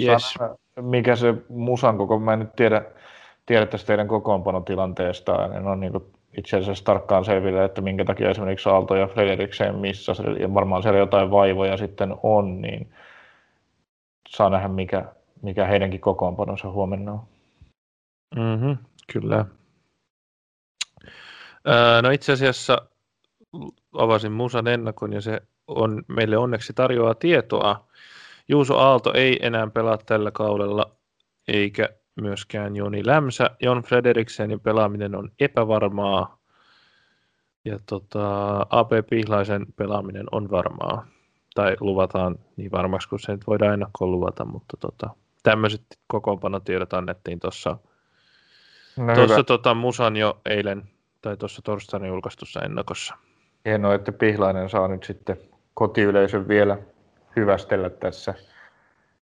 [0.00, 0.32] Yes.
[0.32, 2.82] Sana, mikä se musan koko, mä en nyt tiedä,
[3.46, 5.92] tiedä tästä teidän kokoonpanotilanteesta, en ole niin
[6.36, 10.98] itse asiassa tarkkaan selville, että minkä takia esimerkiksi Aalto ja Frederiksen missä, ja varmaan siellä
[10.98, 12.92] jotain vaivoja sitten on, niin
[14.28, 15.04] saa nähdä, mikä,
[15.42, 17.20] mikä heidänkin kokoonpanonsa huomenna on.
[18.36, 18.76] Mm-hmm,
[19.12, 19.44] kyllä.
[21.68, 22.88] Öö, no itse asiassa
[23.92, 27.88] avasin Musan ennakon ja se on meille onneksi tarjoaa tietoa.
[28.48, 30.90] Juuso Aalto ei enää pelaa tällä kaudella,
[31.48, 31.88] eikä
[32.20, 33.50] myöskään Joni Lämsä.
[33.60, 36.38] Jon Frederiksenin pelaaminen on epävarmaa.
[37.64, 41.06] Ja tota, AP Pihlaisen pelaaminen on varmaa.
[41.54, 45.10] Tai luvataan niin varmaksi kuin se nyt voidaan ennakkoon luvata, mutta tota,
[45.42, 47.78] tämmöiset kokoonpanotiedot annettiin tuossa
[48.96, 50.82] no tuossa tota, Musan jo eilen
[51.22, 53.14] tai tuossa torstaina julkaistussa ennakossa.
[53.64, 55.36] Hienoa, että Pihlainen saa nyt sitten
[55.74, 56.78] kotiyleisön vielä
[57.36, 58.34] hyvästellä tässä.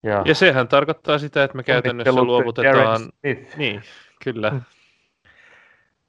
[0.03, 3.01] Ja, ja sehän tarkoittaa sitä, että me käytännössä luovutetaan...
[3.57, 3.83] Niin,
[4.25, 4.53] kyllä.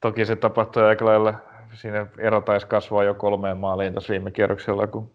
[0.00, 1.34] Toki se tapahtui aika lailla,
[1.74, 5.10] siinä ero taisi kasvaa jo kolmeen maaliin tässä viime kierroksella, kun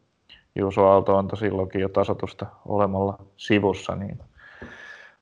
[0.56, 3.96] Juuso Aalto antoi silloinkin jo tasotusta olemalla sivussa.
[3.96, 4.20] Niin.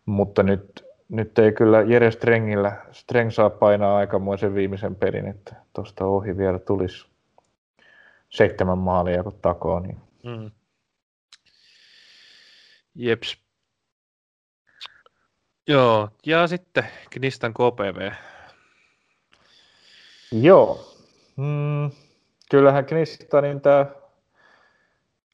[0.10, 6.05] Mutta nyt, nyt ei kyllä Jere Strengillä, Streng saa painaa aikamoisen viimeisen pelin, että tuosta
[6.05, 7.05] ohi vielä tulisi
[8.30, 9.80] seitsemän maalia kun takoo.
[9.80, 9.97] Niin.
[10.24, 10.51] Mm.
[12.95, 13.38] Jeps.
[15.68, 18.12] Joo, ja sitten Knistan KPV.
[20.32, 20.95] Joo.
[21.36, 21.91] Mm,
[22.51, 23.86] kyllähän Knistanin tämä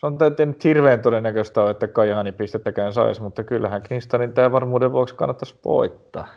[0.06, 4.92] on tämä nyt hirveän todennäköistä ole, että Kajaani pistettäkään saisi, mutta kyllähän Knistanin tämä varmuuden
[4.92, 6.28] vuoksi kannattaisi voittaa.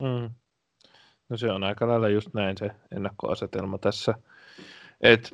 [0.00, 0.30] Mm.
[1.28, 4.14] No se on aika lailla just näin se ennakkoasetelma tässä.
[5.00, 5.30] Et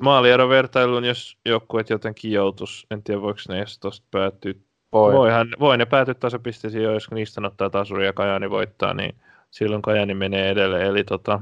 [0.49, 4.61] vertailun, jos joukkueet jotenkin joutus, en tiedä voiko ne jos tuosta päättyy.
[4.91, 5.13] Voi.
[5.13, 9.15] Voihan, voi ne päätyä tasapisteisiin jo, jos niistä ottaa tasuri ja Kajani voittaa, niin
[9.51, 10.87] silloin Kajani menee edelleen.
[10.87, 11.41] Eli tota,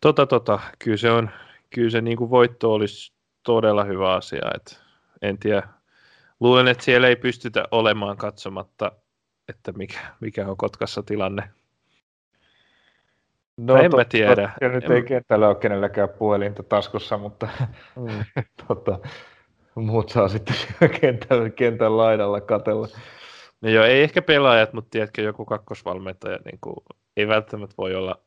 [0.00, 1.30] tota, tota, kyllä se on,
[1.70, 3.12] kyllä se niin kuin voitto olisi
[3.42, 4.50] todella hyvä asia.
[4.54, 4.82] Et
[5.22, 5.68] en tiedä,
[6.40, 8.92] luulen, että siellä ei pystytä olemaan katsomatta,
[9.48, 11.50] että mikä, mikä on Kotkassa tilanne.
[13.56, 14.52] No, en mä tiedä.
[14.60, 14.92] Ja nyt en...
[14.92, 17.48] ei kentällä ole kenelläkään puhelinta taskussa, mutta
[17.96, 18.24] mm.
[18.68, 18.98] tota,
[19.74, 20.56] muut saa sitten
[21.00, 22.88] kentällä, kentän laidalla katella.
[23.60, 26.76] No joo, ei ehkä pelaajat, mutta tiedätkö, joku kakkosvalmentaja niin kuin,
[27.16, 28.20] ei välttämättä voi olla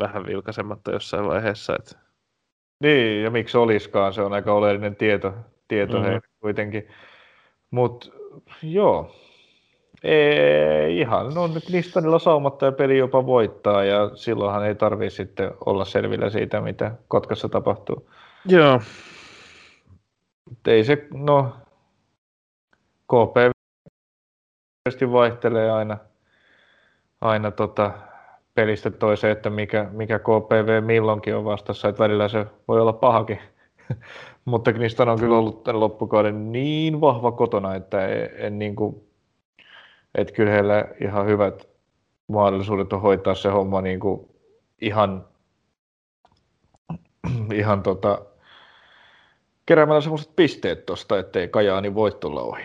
[0.00, 1.76] vähän vilkaisematta jossain vaiheessa.
[1.78, 2.05] Että...
[2.80, 5.34] Niin, ja miksi olisikaan, se on aika oleellinen tieto,
[5.68, 6.20] tieto mm-hmm.
[6.40, 6.88] kuitenkin.
[7.70, 8.10] Mutta
[8.62, 9.14] joo,
[10.02, 15.50] ei, ihan, no nyt Nistanilla saumatta ja peli jopa voittaa ja silloinhan ei tarvii sitten
[15.66, 18.10] olla selvillä siitä, mitä Kotkassa tapahtuu.
[18.44, 18.80] Joo.
[20.66, 21.56] Ei se, no,
[23.04, 23.36] KP
[25.12, 25.98] vaihtelee aina,
[27.20, 27.92] aina tota,
[28.56, 33.38] pelistä toiseen, että mikä, mikä KPV milloinkin on vastassa, että välillä se voi olla pahakin.
[34.44, 39.06] Mutta Knistan on kyllä ollut tämän loppukauden niin vahva kotona, että en, en niin kuin
[40.16, 41.68] että kyllä heillä ihan hyvät
[42.28, 44.28] mahdollisuudet on hoitaa se homma niin kuin
[44.80, 45.28] ihan,
[47.60, 48.26] ihan tota,
[49.66, 52.62] keräämällä semmoiset pisteet tuosta, ettei Kajaani voi tulla ohi.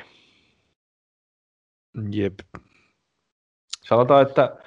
[2.12, 2.40] Jep.
[3.88, 4.58] Sanotaan, että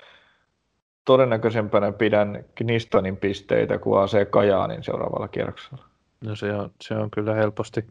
[1.04, 5.84] todennäköisempänä pidän Knistanin pisteitä kuin AC Kajaanin seuraavalla kierroksella.
[6.24, 7.84] No se on, se on kyllä helposti,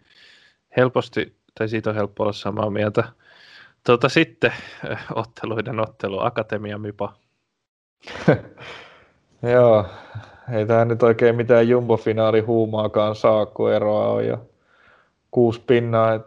[0.77, 3.03] helposti, tai siitä on helppo olla samaa mieltä.
[3.85, 4.51] Tuota, sitten
[4.91, 7.13] äh, otteluiden ottelu, Akatemia Mipa.
[9.53, 9.85] Joo,
[10.53, 14.49] ei tämä nyt oikein mitään jumbo-finaali huumaakaan saa, kun eroa on jo
[15.31, 16.19] kuusi pinnaa.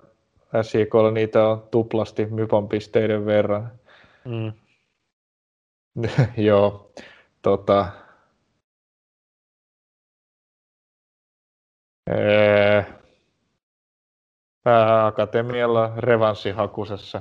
[0.62, 3.70] SJKlla niitä on tuplasti Mypan pisteiden verran.
[4.24, 4.52] Mm.
[6.36, 6.90] Joo,
[7.42, 7.86] tota,
[12.10, 12.84] ee,
[15.04, 17.20] Akatemialla revanssihakusessa,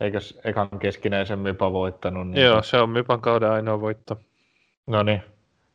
[0.00, 2.28] eikös ekan keskinäisen Mypa voittanut?
[2.28, 4.20] Niin Joo, se on Mypan kauden ainoa voitto.
[4.86, 5.22] No niin,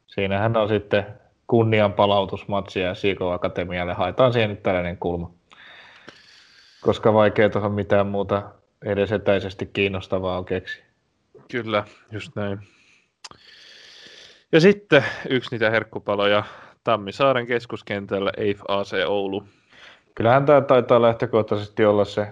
[0.07, 1.05] siinähän on sitten
[1.47, 5.31] kunnianpalautusmatsi ja Siiko Akatemialle haetaan siihen nyt tällainen kulma.
[6.81, 8.43] Koska vaikea tuohon mitään muuta
[8.85, 10.84] edes etäisesti kiinnostavaa on keksi.
[11.51, 12.59] Kyllä, just näin.
[14.51, 16.43] Ja sitten yksi niitä herkkupaloja
[16.83, 19.43] Tammisaaren keskuskentällä EIF AC Oulu.
[20.15, 22.27] Kyllähän tämä taitaa lähtökohtaisesti olla se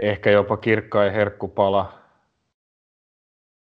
[0.00, 1.92] ehkä jopa kirkkain herkkupala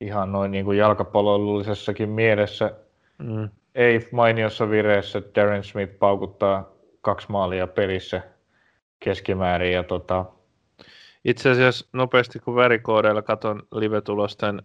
[0.01, 2.75] ihan noin niin kuin jalkapallollisessakin mielessä.
[3.19, 3.49] Mm.
[3.75, 8.23] Ei mainiossa vireessä Darren Smith paukuttaa kaksi maalia pelissä
[9.01, 9.73] keskimäärin.
[9.73, 10.25] Ja tota...
[11.25, 14.63] Itse asiassa nopeasti kun värikoodeilla katon live-tulosten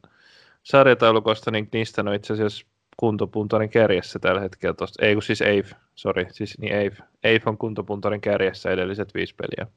[0.64, 2.66] sarjataulukosta, niin niistä on itse asiassa
[2.97, 4.74] kuntopuntarin kärjessä tällä hetkellä.
[4.74, 5.06] Tosta.
[5.06, 6.99] Ei kun siis Eif, sorry, siis niin Eif.
[7.24, 9.72] Eif on kuntopuntarin kärjessä edelliset viisi peliä.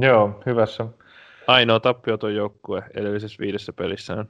[0.00, 0.86] Joo, hyvässä.
[1.46, 4.24] Ainoa tappioton joukkue edellisessä viidessä pelissä.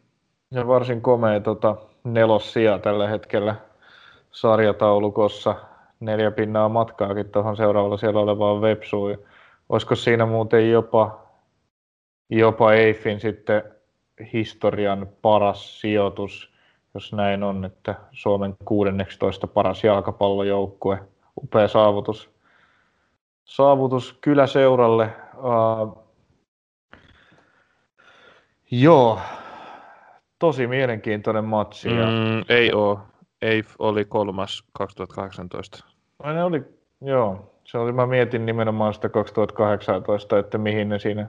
[0.51, 3.55] Ja varsin komea tota, nelossija tällä hetkellä
[4.31, 5.55] sarjataulukossa.
[6.01, 9.19] Neljä pinnaa matkaakin tuohon seuraavalla siellä olevaan Vepsuun.
[9.69, 11.27] Olisiko siinä muuten jopa,
[12.31, 13.63] jopa Eifin sitten
[14.33, 16.53] historian paras sijoitus,
[16.95, 20.99] jos näin on, että Suomen 16 paras jalkapallojoukkue.
[21.43, 22.31] Upea saavutus.
[23.45, 25.11] Saavutus kyläseuralle.
[25.37, 26.05] Uh,
[28.71, 29.21] joo,
[30.39, 31.89] tosi mielenkiintoinen matsi.
[31.89, 33.01] Mm, ei oo.
[33.43, 35.85] EIF oli kolmas 2018.
[36.25, 36.65] No, ne oli,
[37.01, 37.58] joo.
[37.71, 41.27] Se oli, mä mietin nimenomaan sitä 2018, että mihin ne siinä,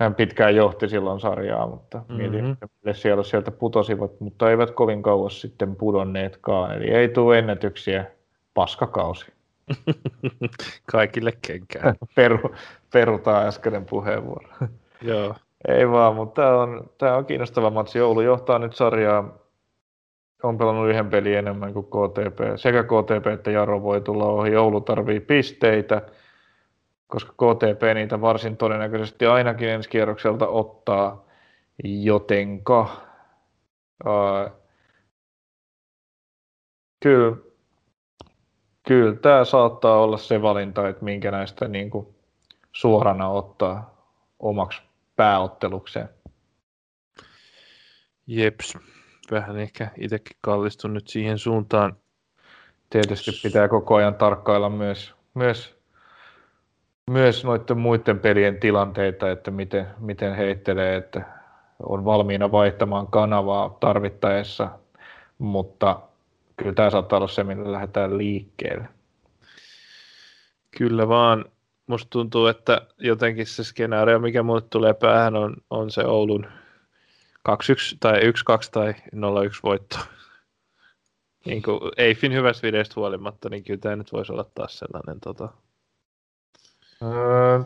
[0.00, 2.16] hän pitkään johti silloin sarjaa, mutta mm-hmm.
[2.16, 6.72] mietin, että siellä sieltä putosivat, mutta eivät kovin kauas sitten pudonneetkaan.
[6.76, 8.04] Eli ei tule ennätyksiä,
[8.54, 9.32] paskakausi.
[10.92, 11.94] Kaikille kenkään.
[12.16, 12.54] Peru,
[12.92, 14.48] perutaan äskeinen puheenvuoro.
[15.02, 15.34] Joo.
[15.68, 18.00] Ei vaan, mutta tämä on, tämä on kiinnostava matsi.
[18.00, 19.38] Oulu johtaa nyt sarjaa.
[20.42, 22.38] On pelannut yhden pelin enemmän kuin KTP.
[22.56, 24.56] Sekä KTP että Jaro voi tulla ohi.
[24.56, 26.02] Oulu tarvii pisteitä,
[27.06, 31.24] koska KTP niitä varsin todennäköisesti ainakin ensi kierrokselta ottaa.
[31.84, 32.82] Jotenka
[34.06, 34.52] uh,
[37.02, 37.36] kyllä,
[38.88, 42.06] kyllä tämä saattaa olla se valinta, että minkä näistä niin kuin,
[42.72, 44.04] suorana ottaa
[44.38, 44.82] omaksi
[45.16, 46.08] pääottelukseen.
[48.26, 48.78] Jeps,
[49.30, 51.96] vähän ehkä itsekin kallistun nyt siihen suuntaan.
[52.90, 55.78] Tietysti pitää koko ajan tarkkailla myös, myös,
[57.10, 61.22] myös noiden muiden pelien tilanteita, että miten, miten heittelee, että
[61.82, 64.68] on valmiina vaihtamaan kanavaa tarvittaessa,
[65.38, 66.00] mutta
[66.56, 68.88] kyllä tämä saattaa olla se, millä lähdetään liikkeelle.
[70.78, 71.44] Kyllä vaan
[71.86, 76.46] musta tuntuu, että jotenkin se skenaario, mikä mulle tulee päähän, on, on se Oulun
[77.48, 77.52] 2-1
[78.00, 78.22] tai 1-2
[78.72, 78.98] tai 0-1
[79.62, 79.98] voitto.
[81.44, 85.20] niin kuin Eifin hyvästä videosta huolimatta, niin kyllä tämä nyt voisi olla taas sellainen.
[85.20, 85.48] Tota...
[87.02, 87.60] Öö,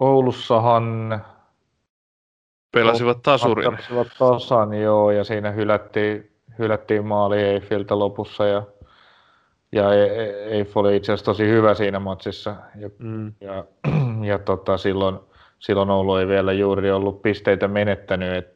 [0.00, 1.20] Oulussahan
[2.72, 3.64] pelasivat tasurin.
[3.64, 8.62] Pelasivat tasan, joo, ja siinä hylättiin, hylättiin maali Eifiltä lopussa, ja
[9.72, 9.84] ja
[10.50, 12.56] Eif oli itse asiassa tosi hyvä siinä matsissa.
[12.76, 13.32] Ja, mm.
[13.40, 13.64] ja,
[14.30, 15.18] ja tota, silloin,
[15.58, 18.55] silloin Oulu ei vielä juuri ollut pisteitä menettänyt, et,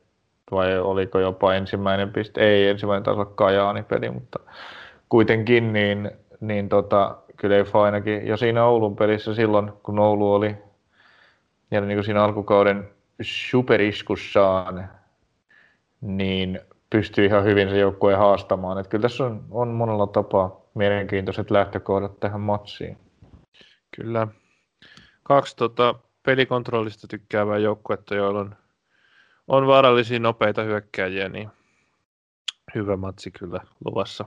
[0.50, 4.38] vai oliko jopa ensimmäinen piste, ei ensimmäinen taso Kajaani peli, mutta
[5.08, 10.56] kuitenkin niin, niin tota, kyllä Eif ainakin, ja siinä Oulun pelissä silloin, kun Oulu oli
[11.70, 12.88] ja niin kuin siinä alkukauden
[13.22, 14.88] superiskussaan,
[16.00, 18.78] niin pystyi ihan hyvin se joukkue haastamaan.
[18.78, 22.98] Et kyllä tässä on, on monella tapaa mielenkiintoiset lähtökohdat tähän matsiin.
[23.96, 24.28] Kyllä.
[25.22, 28.56] Kaksi tota, pelikontrollista tykkäävää joukkuetta, joilla on,
[29.50, 31.50] on vaarallisia nopeita hyökkääjiä, niin
[32.74, 34.24] hyvä matsi kyllä luvassa.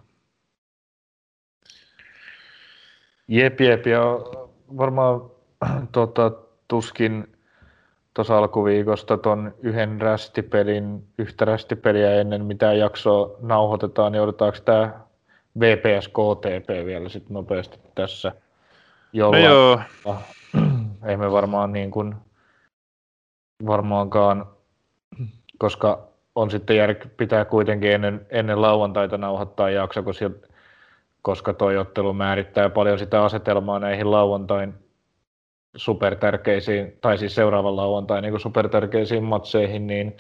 [3.28, 4.01] Jep, jep, ja
[4.78, 5.32] varmaan
[5.91, 6.32] tota,
[6.67, 7.38] tuskin
[8.13, 14.99] tuossa alkuviikosta ton yhden rästipelin, yhtä rästipeliä ennen mitä jaksoa nauhoitetaan, niin joudutaanko tämä
[15.59, 18.32] VPS KTP vielä sitten nopeasti tässä
[19.13, 19.43] jollain.
[19.43, 19.80] No joo.
[21.09, 22.15] Ei me varmaan niin kuin,
[23.65, 24.53] varmaankaan,
[25.64, 30.03] koska on sitten jär, pitää kuitenkin ennen, ennen lauantaita nauhoittaa jakso,
[31.22, 34.74] koska, toi ottelu määrittää paljon sitä asetelmaa näihin lauantain
[35.76, 40.18] supertärkeisiin, tai siis seuraavan lauantai niin supertärkeisiin matseihin, niin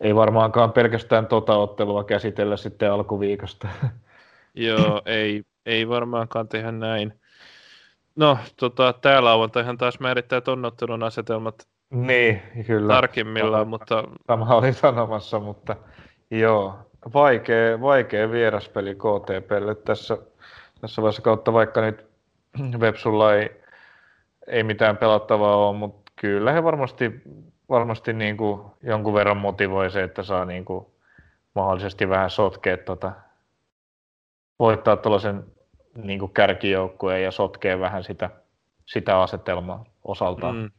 [0.00, 3.68] ei varmaankaan pelkästään tota ottelua käsitellä sitten alkuviikosta.
[4.54, 7.20] Joo, ei, ei varmaankaan tehdä näin.
[8.16, 12.94] No, tota, tää lauantaihan taas määrittää tonnottelun asetelmat niin, kyllä.
[12.94, 14.04] tarkemmillaan, sama, mutta...
[14.26, 15.76] Sama oli sanomassa, mutta
[16.30, 16.78] joo,
[17.14, 20.18] vaikea, vaikea vieraspeli KTPlle tässä,
[20.80, 22.06] tässä vaiheessa kautta, vaikka nyt
[22.80, 23.62] Vepsulla ei,
[24.46, 27.22] ei mitään pelattavaa ole, mutta kyllä he varmasti,
[27.68, 30.86] varmasti niin kuin jonkun verran motivoi se, että saa niin kuin
[31.54, 33.12] mahdollisesti vähän sotkea tota,
[34.58, 35.44] voittaa tuollaisen
[35.96, 38.30] niin kärkijoukkueen ja sotkee vähän sitä,
[38.86, 40.56] sitä asetelmaa osaltaan.
[40.56, 40.70] Mm.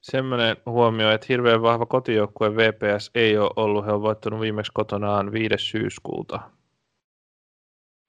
[0.00, 3.86] Semmoinen huomio, että hirveän vahva kotijoukkue VPS ei ole ollut.
[3.86, 5.54] He on voittanut viimeksi kotonaan 5.
[5.58, 6.40] syyskuuta.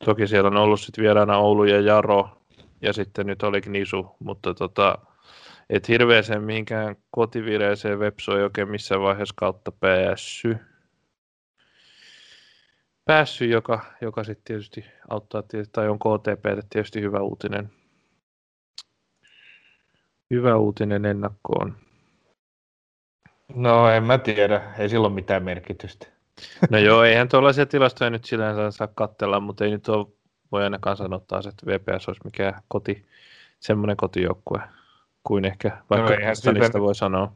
[0.06, 2.30] Toki siellä on ollut sitten vieraana Oulu ja Jaro,
[2.82, 4.98] ja sitten nyt oli Nisu, mutta tota,
[5.70, 10.58] et hirveäseen mihinkään kotivireeseen Vepsu ei oikein missään vaiheessa kautta päässyt.
[13.06, 17.79] Päässyt, joka, joka sitten tietysti auttaa, tai on KTP tietysti hyvä uutinen.
[20.30, 21.76] Hyvä uutinen ennakkoon.
[23.56, 26.08] No en mä tiedä, ei sillä ole mitään merkitystä.
[26.70, 30.08] No joo, eihän tuollaisia tilastoja nyt sillä saa katsella, mutta ei nyt ole,
[30.52, 33.06] voi ainakaan sanoa taas, että VPS olisi mikään koti,
[33.60, 34.60] semmoinen kotijoukkue
[35.24, 36.82] kuin ehkä vaikka no Stanista sitä...
[36.82, 37.34] voi sanoa.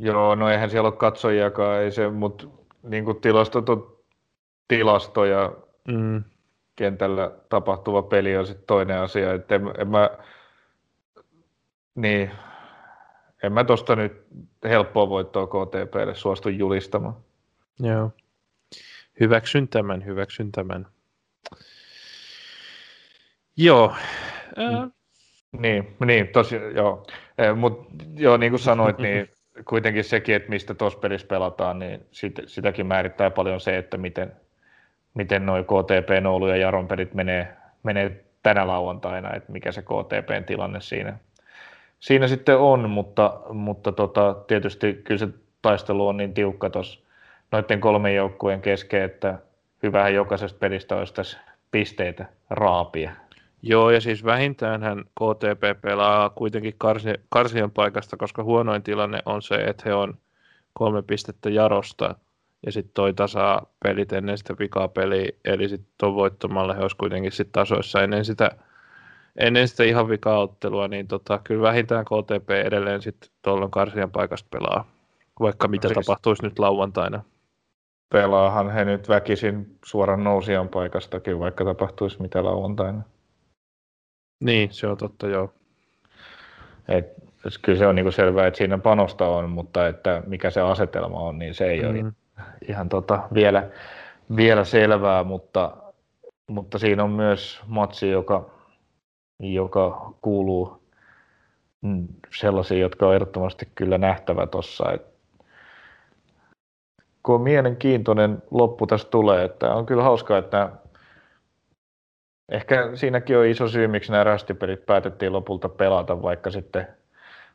[0.00, 2.46] Joo, no eihän siellä ole katsojiakaan, ei se, mutta
[2.82, 3.96] niin kuin tilastot on
[4.68, 5.52] tilastoja,
[5.88, 6.24] mm.
[6.76, 10.10] kentällä tapahtuva peli on sitten toinen asia, että en, en mä,
[11.98, 12.30] niin,
[13.42, 14.12] en mä tosta nyt
[14.64, 17.16] helppoa voittoa KTPlle suostu julistamaan.
[17.80, 18.10] Joo.
[19.20, 20.86] Hyväksyn tämän, hyväksyn tämän.
[23.56, 23.94] Joo.
[24.56, 24.88] Ää...
[25.52, 27.06] Niin, niin tosi, joo.
[27.56, 29.28] Mutta joo, niin kuin sanoit, niin
[29.68, 34.32] kuitenkin sekin, että mistä tuossa pelissä pelataan, niin sit, sitäkin määrittää paljon se, että miten,
[35.14, 40.44] miten noin KTP, Oulu ja Jaron pelit menee, menee tänä lauantaina, että mikä se KTPn
[40.46, 41.18] tilanne siinä,
[42.00, 45.28] siinä sitten on, mutta, mutta tota, tietysti kyllä se
[45.62, 47.00] taistelu on niin tiukka tuossa
[47.52, 49.38] noiden kolmen joukkueen kesken, että
[49.82, 51.38] hyvähän jokaisesta pelistä olisi tässä
[51.70, 53.10] pisteitä raapia.
[53.62, 59.42] Joo, ja siis vähintään hän KTP pelaa kuitenkin karsi, karsian paikasta, koska huonoin tilanne on
[59.42, 60.18] se, että he on
[60.72, 62.14] kolme pistettä jarosta,
[62.66, 64.54] ja sitten toi tasaa pelit ennen sitä
[64.94, 68.50] peliä, eli sitten tuon voittomalle he olisi kuitenkin sitten tasoissa ennen sitä,
[69.38, 74.90] ennen sitä ihan vikaottelua, niin tota, kyllä vähintään KTP edelleen sitten tuolla karsian paikasta pelaa,
[75.40, 77.22] vaikka mitä siis tapahtuisi nyt lauantaina.
[78.12, 83.02] Pelaahan he nyt väkisin suoran nousijan paikastakin, vaikka tapahtuisi mitä lauantaina.
[84.40, 85.52] Niin, se on totta, joo.
[86.88, 87.06] Et,
[87.62, 91.38] kyllä se on niinku selvää, että siinä panosta on, mutta että mikä se asetelma on,
[91.38, 91.88] niin se ei mm.
[91.88, 92.12] ole
[92.68, 93.68] ihan tota, vielä,
[94.36, 95.76] vielä selvää, mutta,
[96.46, 98.50] mutta siinä on myös matsi, joka,
[99.40, 100.82] joka kuuluu
[102.36, 104.84] sellaisiin, jotka on ehdottomasti kyllä nähtävä tuossa.
[107.22, 110.72] Kun mielenkiintoinen loppu tässä tulee, että on kyllä hauskaa, että
[112.48, 116.88] Ehkä siinäkin on iso syy, miksi nämä rästipelit päätettiin lopulta pelata, vaikka sitten,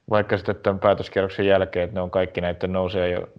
[0.09, 3.29] vaikka sitten tämän päätöskierroksen jälkeen, että ne on kaikki näiden nousee jo,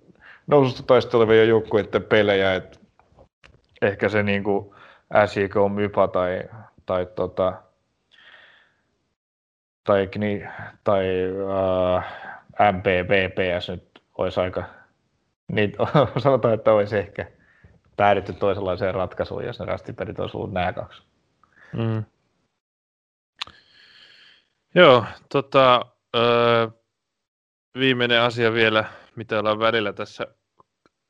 [0.47, 2.79] noususta taistelevia joukkueiden pelejä, että
[3.83, 4.75] ehkä se niin kuin
[5.27, 6.43] SJK Mypa tai,
[6.87, 7.53] tai, tota,
[9.85, 10.49] tai, tai,
[10.85, 12.03] tai uh,
[12.73, 14.65] MPVPS nyt olisi aika,
[15.53, 15.73] niin
[16.23, 17.27] sanotaan, että olisi ehkä
[17.97, 21.03] päädytty toisenlaiseen ratkaisuun, jos ne rastipelit olisi ollut nämä kaksi.
[21.73, 22.05] Mm.
[24.75, 25.87] Joo, tota,
[26.17, 26.69] öö,
[27.79, 28.85] viimeinen asia vielä,
[29.17, 30.27] mitä ollaan välillä tässä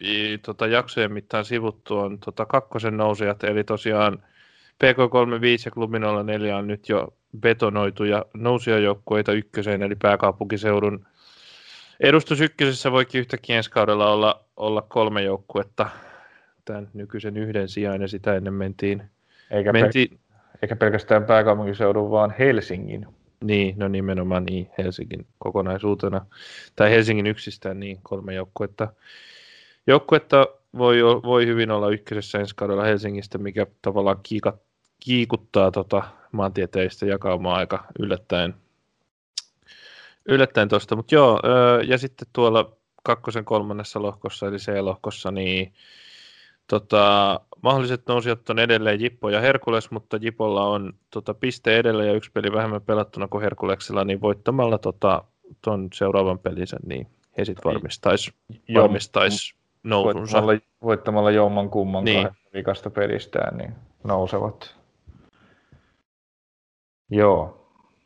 [0.04, 4.22] i, tota, jaksojen mittaan sivuttu, on tota, kakkosen nousijat, eli tosiaan
[4.84, 11.06] PK35 ja Klubi 04 on nyt jo betonoituja nousijajoukkueita ykköseen, eli pääkaupunkiseudun
[12.00, 15.88] edustus ykkösessä voikin yhtäkkiä ensi kaudella olla, olla kolme joukkuetta
[16.64, 19.02] tämän nykyisen yhden sijaan, ja sitä ennen mentiin,
[19.50, 20.18] Eikä mentiin,
[20.62, 23.06] eikä pelkästään pääkaupunkiseudun, vaan Helsingin.
[23.44, 26.26] Niin, no nimenomaan niin, Helsingin kokonaisuutena,
[26.76, 28.88] tai Helsingin yksistään niin kolme joukkuetta.
[29.86, 30.46] Joukkuetta
[30.78, 34.58] voi, voi hyvin olla ykkösessä ensi kaudella Helsingistä, mikä tavallaan kiika,
[35.04, 36.02] kiikuttaa tota
[36.32, 38.54] maantieteistä jakaumaa aika yllättäen.
[40.28, 41.40] Yllättäen tuosta, mutta joo,
[41.86, 42.72] ja sitten tuolla
[43.02, 45.72] kakkosen kolmannessa lohkossa, eli C-lohkossa, niin
[46.66, 52.12] tota, mahdolliset nousijat on edelleen Jippo ja Herkules, mutta Jipolla on tota, piste edellä ja
[52.12, 55.24] yksi peli vähemmän pelattuna kuin Herkuleksella, niin voittamalla tota,
[55.64, 57.06] ton seuraavan pelisen, niin
[57.38, 58.34] he sitten varmistaisi
[58.74, 60.18] varmistais nousunsa.
[60.18, 62.28] Voittamalla, voittamalla jomman kumman niin.
[62.54, 63.74] vikasta pelistään, niin
[64.04, 64.83] nousevat.
[67.10, 67.60] Joo.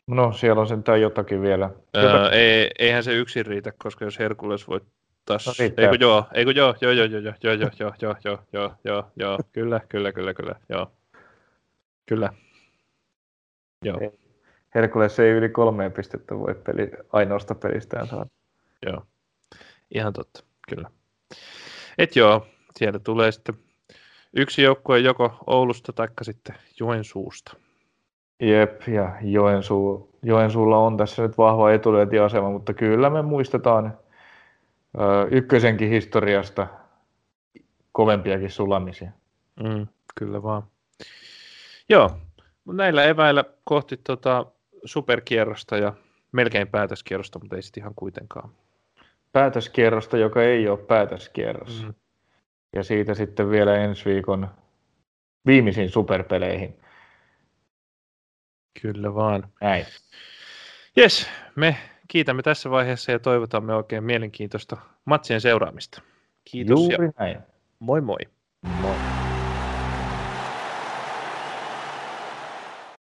[0.07, 1.71] No siellä on sentään jotakin vielä.
[1.97, 5.63] Öö, ei, eihän se yksin riitä, koska jos Herkules voittaisi...
[5.63, 8.75] No, eikö joo, eikö joo, joo, joo, joo, joo, joo, joo, joo, joo, joo, joo,
[8.85, 10.93] joo, joo, kyllä, kyllä, kyllä, kyllä, joo.
[12.07, 12.33] Kyllä.
[13.85, 13.99] Joo.
[14.75, 18.27] Herkules ei yli kolmeen pistettä voi peli, ainoasta pelistään saada.
[18.87, 19.07] Joo,
[19.95, 20.91] ihan totta, kyllä.
[21.99, 22.47] Et joo,
[22.77, 23.55] sieltä tulee sitten
[24.37, 27.57] yksi joukkue joko Oulusta tai sitten Joensuusta.
[28.41, 33.99] Jep, ja Joensuu, Joensuulla on tässä nyt vahva etulyöntiasema, mutta kyllä me muistetaan
[35.01, 36.67] ö, ykkösenkin historiasta
[37.93, 39.11] kovempiakin sulamisia.
[39.63, 40.63] Mm, kyllä vaan.
[41.89, 42.11] Joo,
[42.73, 44.47] näillä eväillä kohti tota
[44.85, 45.93] superkierrosta ja
[46.33, 48.51] melkein päätöskierrosta, mutta ei sitten ihan kuitenkaan.
[49.33, 51.85] Päätöskierrosta, joka ei ole päätöskierros.
[51.87, 51.95] Mm.
[52.73, 54.49] Ja siitä sitten vielä ensi viikon
[55.47, 56.81] viimeisiin superpeleihin.
[58.83, 59.49] Kyllä vaan.
[59.61, 59.87] Näin.
[60.97, 61.77] Jes, me
[62.09, 66.03] kiitämme tässä vaiheessa ja toivotamme oikein mielenkiintoista matsien seuraamista.
[66.45, 67.39] Kiitos Juuri ja näin.
[67.79, 68.19] moi moi.
[68.63, 69.08] Moi.